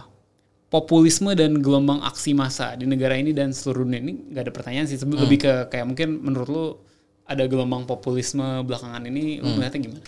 [0.68, 4.86] populisme dan gelombang aksi massa di negara ini dan seluruh dunia ini nggak ada pertanyaan
[4.86, 4.94] sih.
[4.94, 5.02] Hmm.
[5.06, 6.66] Sebelum Lebih ke kayak mungkin menurut lu
[7.28, 9.60] ada gelombang populisme belakangan ini, Hmm.
[9.60, 10.02] melihatnya gimana?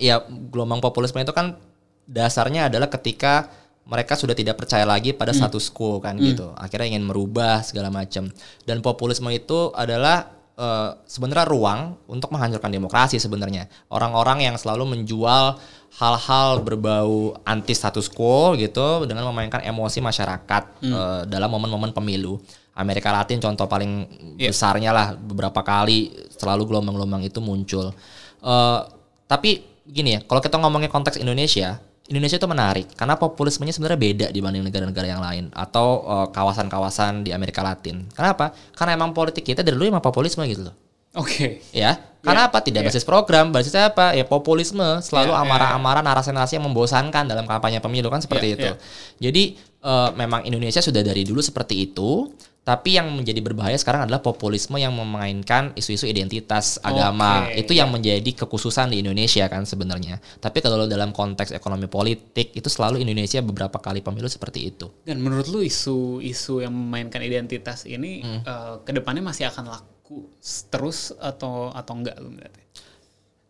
[0.00, 1.60] ya gelombang populisme itu kan
[2.08, 3.52] dasarnya adalah ketika
[3.84, 6.54] mereka sudah tidak percaya lagi pada status quo kan gitu.
[6.56, 8.30] Akhirnya ingin merubah segala macam.
[8.62, 13.66] Dan populisme itu adalah eh, sebenarnya ruang untuk menghancurkan demokrasi sebenarnya.
[13.88, 15.56] Orang-orang yang selalu menjual
[15.98, 22.38] hal-hal berbau anti status quo gitu dengan memainkan emosi masyarakat eh, dalam momen-momen pemilu.
[22.80, 24.08] Amerika Latin contoh paling
[24.40, 27.92] besarnya lah beberapa kali selalu gelombang-gelombang itu muncul.
[28.40, 28.80] Eh,
[29.28, 31.78] tapi gini ya, kalau kita ngomongin konteks Indonesia,
[32.10, 37.30] Indonesia itu menarik karena populismenya sebenarnya beda dibanding negara-negara yang lain atau eh, kawasan-kawasan di
[37.30, 38.08] Amerika Latin.
[38.10, 38.56] Kenapa?
[38.74, 40.76] Karena emang politik kita dari dulu emang populisme gitu loh.
[41.10, 41.58] Oke.
[41.74, 42.62] Ya, karena apa?
[42.62, 44.14] Tidak basis program, basisnya apa?
[44.14, 48.70] Ya populisme, selalu Ya, ya, amarah-amarah narasi-narasi yang membosankan dalam kampanye pemilu kan seperti itu.
[49.18, 52.30] Jadi eh, memang Indonesia sudah dari dulu seperti itu,
[52.70, 57.50] tapi yang menjadi berbahaya sekarang adalah populisme yang memainkan isu-isu identitas agama.
[57.50, 60.22] Itu yang menjadi kekhususan di Indonesia kan sebenarnya.
[60.38, 64.86] Tapi kalau dalam konteks ekonomi politik itu selalu Indonesia beberapa kali pemilu seperti itu.
[65.02, 68.46] Dan menurut lu isu-isu yang memainkan identitas ini Hmm.
[68.46, 70.30] eh, ke depannya masih akan laku
[70.70, 72.70] terus atau atau enggak lu melihatnya?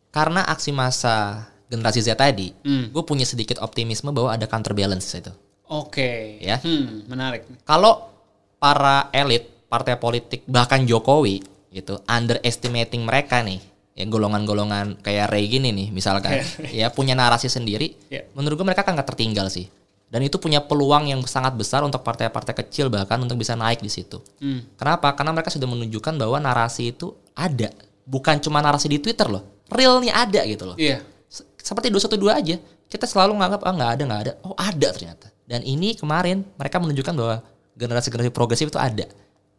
[0.09, 2.89] Karena aksi massa generasi Z tadi, Hmm.
[2.89, 5.29] gue punya sedikit optimisme bahwa ada counterbalance itu.
[5.71, 6.41] Oke.
[6.43, 6.57] Ya.
[6.59, 7.47] Hmm, menarik.
[7.63, 8.10] Kalau
[8.61, 11.41] para elit partai politik bahkan Jokowi
[11.73, 13.59] gitu underestimating mereka nih.
[13.97, 16.45] Ya golongan-golongan kayak Ray gini nih misalkan.
[16.71, 17.97] Ya punya narasi sendiri.
[18.13, 18.23] Ya.
[18.37, 19.67] menurut gue mereka kan nggak tertinggal sih.
[20.11, 23.87] Dan itu punya peluang yang sangat besar untuk partai-partai kecil bahkan untuk bisa naik di
[23.87, 24.19] situ.
[24.43, 24.67] Hmm.
[24.75, 25.15] kenapa?
[25.15, 27.71] Karena mereka sudah menunjukkan bahwa narasi itu ada.
[28.11, 29.47] Bukan cuma narasi di Twitter loh.
[29.71, 30.75] Realnya ada gitu loh.
[30.75, 31.07] Iya.
[31.31, 32.57] Se- seperti 212 aja.
[32.91, 34.33] Kita selalu nganggap ah nggak ada nggak ada.
[34.43, 35.31] Oh ada ternyata.
[35.47, 37.37] Dan ini kemarin mereka menunjukkan bahwa
[37.81, 39.09] generasi-generasi progresif itu ada.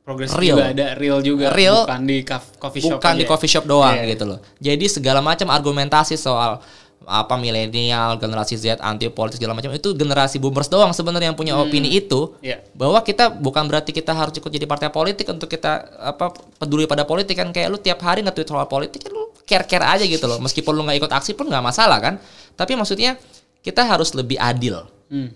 [0.01, 0.57] Progres Real.
[0.57, 1.53] juga ada, real juga.
[1.53, 1.86] Real.
[1.86, 4.17] Bukan di coffee shop Bukan di coffee shop doang Iya.
[4.17, 4.39] gitu loh.
[4.57, 6.57] Jadi segala macam argumentasi soal
[7.01, 11.53] apa milenial, generasi Z, anti politik segala macam itu generasi boomers doang sebenarnya yang punya
[11.57, 12.34] opini itu.
[12.41, 12.61] Iya.
[12.78, 17.05] Bahwa kita bukan berarti kita harus ikut jadi partai politik untuk kita apa peduli pada
[17.05, 20.38] politik kan kayak lu tiap hari nge-tweet soal politik kan lu care-care aja gitu loh.
[20.41, 22.17] Meskipun lu nggak ikut aksi pun nggak masalah kan.
[22.57, 23.17] Tapi maksudnya
[23.61, 24.86] kita harus lebih adil.
[25.09, 25.30] Hmm.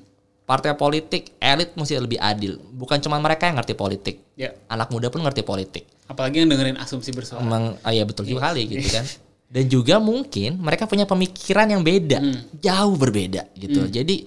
[0.46, 2.62] Partai politik elit mesti lebih adil.
[2.62, 4.22] Bukan cuma mereka yang ngerti politik.
[4.38, 4.54] Ya.
[4.70, 5.89] Anak muda pun ngerti politik.
[6.06, 7.41] Apalagi yang dengerin asumsi bersuara.
[7.41, 9.06] Emang ah, iya betul juga kali gitu kan.
[9.56, 12.18] Dan juga mungkin mereka punya pemikiran yang beda,
[12.60, 13.88] jauh berbeda gitu.
[13.88, 14.26] Jadi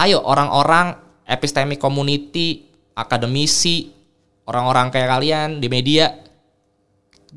[0.00, 0.96] ayo orang-orang
[1.28, 2.66] epistemic community,
[2.96, 3.92] akademisi,
[4.48, 6.10] orang-orang kayak kalian di media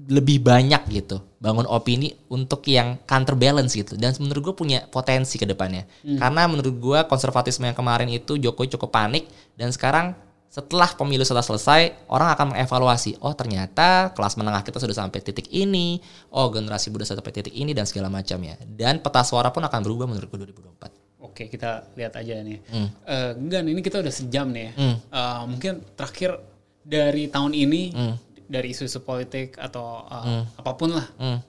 [0.09, 5.43] lebih banyak gitu bangun opini untuk yang counterbalance gitu dan menurut gue punya potensi ke
[5.43, 9.27] depannya karena menurut gue konservatisme yang kemarin itu Jokowi cukup panik
[9.59, 10.15] dan sekarang
[10.47, 15.51] setelah pemilu sudah selesai orang akan mengevaluasi oh ternyata kelas menengah kita sudah sampai titik
[15.51, 15.99] ini
[16.31, 19.79] oh generasi muda sudah sampai titik ini dan segala macamnya dan peta suara pun akan
[19.83, 22.61] berubah menurut gue 2024 Oke, kita lihat aja nih.
[22.69, 22.93] Hmm.
[23.09, 24.71] Eh, Gan, ini kita udah sejam nih ya.
[24.77, 24.95] Hmm.
[25.01, 26.37] Eh, mungkin terakhir
[26.85, 28.15] dari tahun ini, Hmm.
[28.53, 31.41] Dari isu-isu politik atau eh, apa pun lah, Hmm.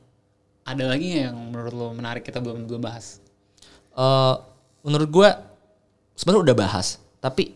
[0.64, 3.20] ada lagi yang menurut lo menarik kita belum belum bahas?
[3.94, 4.34] eh
[4.82, 5.28] menurut gue
[6.14, 7.54] sebenarnya udah bahas, tapi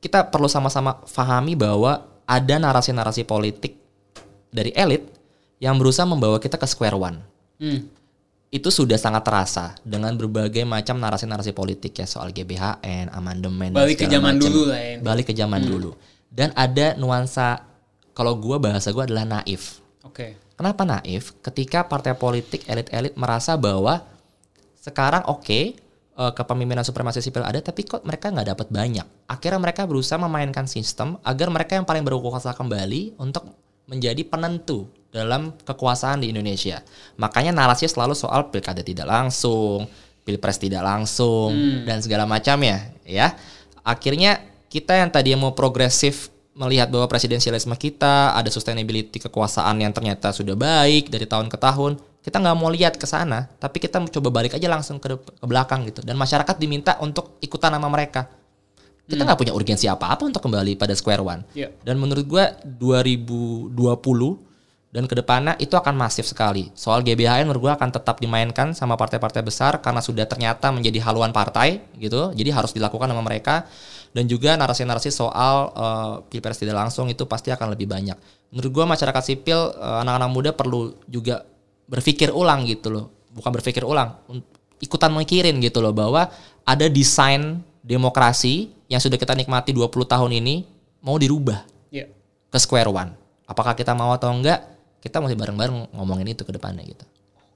[0.00, 3.78] kita perlu sama-sama pahami bahwa ada narasi-narasi politik
[4.50, 5.06] dari elit
[5.62, 7.22] yang berusaha membawa kita ke square one.
[7.62, 7.86] Hmm.
[8.50, 13.96] Itu sudah sangat terasa dengan berbagai macam narasi-narasi politik ya soal GBHN, amandemen, dan Balik
[14.02, 14.42] ke zaman macam.
[14.44, 14.94] dulu lah ya.
[15.00, 15.90] Balik ke zaman dulu.
[16.28, 17.62] Dan ada nuansa
[18.12, 19.80] kalau gue bahasa gue adalah naif.
[20.04, 20.36] Oke.
[20.56, 21.32] Kenapa naif?
[21.40, 24.04] Ketika partai politik elit-elit merasa bahwa
[24.78, 25.60] sekarang oke
[26.18, 29.06] eh, kepemimpinan supremasi sipil ada, tapi kok mereka nggak dapat banyak.
[29.26, 33.48] Akhirnya mereka berusaha memainkan sistem agar mereka yang paling berkuasa kembali untuk
[33.88, 36.80] menjadi penentu dalam kekuasaan di Indonesia.
[37.20, 39.84] Makanya narasinya selalu soal pilkada tidak langsung,
[40.24, 41.52] pilpres tidak langsung,
[41.84, 43.36] dan segala macamnya, ya.
[43.84, 44.40] Akhirnya
[44.72, 50.52] kita yang tadi mau progresif melihat bahwa presidensialisme kita ada sustainability kekuasaan yang ternyata sudah
[50.52, 54.60] baik dari tahun ke tahun kita nggak mau lihat ke sana tapi kita coba balik
[54.60, 58.28] aja langsung ke, ke belakang gitu dan masyarakat diminta untuk ikutan sama mereka
[59.08, 61.72] kita nggak punya urgensi apa-apa untuk kembali pada square one Iya.
[61.82, 63.72] dan menurut gua 2020
[64.92, 66.68] dan ke depannya itu akan masif sekali.
[66.76, 71.32] Soal GBHN menurut gua akan tetap dimainkan sama partai-partai besar karena sudah ternyata menjadi haluan
[71.32, 72.28] partai gitu.
[72.36, 73.64] Jadi harus dilakukan sama mereka
[74.12, 78.16] dan juga narasi-narasi soal eh, pilpres tidak langsung itu pasti akan lebih banyak.
[78.52, 81.44] Menurut gua masyarakat sipil eh, anak-anak muda perlu juga
[81.88, 83.06] berpikir ulang gitu loh.
[83.32, 84.20] Bukan berpikir ulang,
[84.76, 86.28] ikutan mikirin gitu loh bahwa
[86.68, 90.68] ada desain demokrasi yang sudah kita nikmati 20 tahun ini
[91.00, 92.12] mau dirubah Iya.
[92.52, 93.16] ke square one.
[93.48, 94.60] Apakah kita mau atau enggak?
[95.00, 97.02] Kita masih bareng-bareng ngomongin itu ke depannya gitu.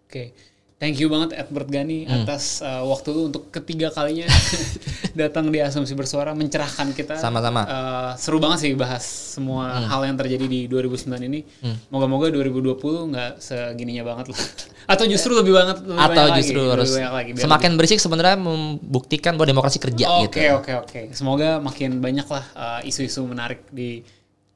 [0.08, 0.34] Oke.
[0.76, 2.28] Thank you banget Edward Gani Hmm.
[2.28, 4.28] atas uh, waktu lu untuk ketiga kalinya
[5.20, 7.16] datang di Asumsi Bersuara mencerahkan kita.
[7.16, 7.64] Sama-sama.
[7.64, 7.72] Hmm.
[7.72, 11.48] Uh, seru banget sih bahas semua hal yang terjadi di 2009 ini.
[11.88, 12.76] Moga-moga 2020
[13.08, 14.40] nggak segininya banget lah.
[14.92, 18.36] Atau justru lebih banget lebih Atau justru lagi, harus lebih banyak lagi, semakin berisik sebenarnya
[18.36, 20.60] membuktikan bahwa demokrasi kerja Oke gitu.
[20.60, 21.00] oke oke.
[21.16, 24.04] Semoga makin banyak lah uh, isu-isu menarik di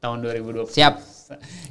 [0.04, 0.68] tahun 2020.
[0.76, 0.94] Siap.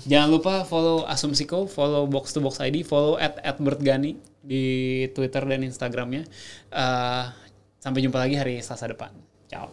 [0.08, 5.44] Jangan lupa follow Asumsiko, follow Box to Box ID, follow at Edward Gani di Twitter
[5.46, 6.24] dan Instagramnya.
[6.72, 7.32] Uh,
[7.80, 9.12] sampai jumpa lagi hari Selasa depan.
[9.48, 9.72] Ciao.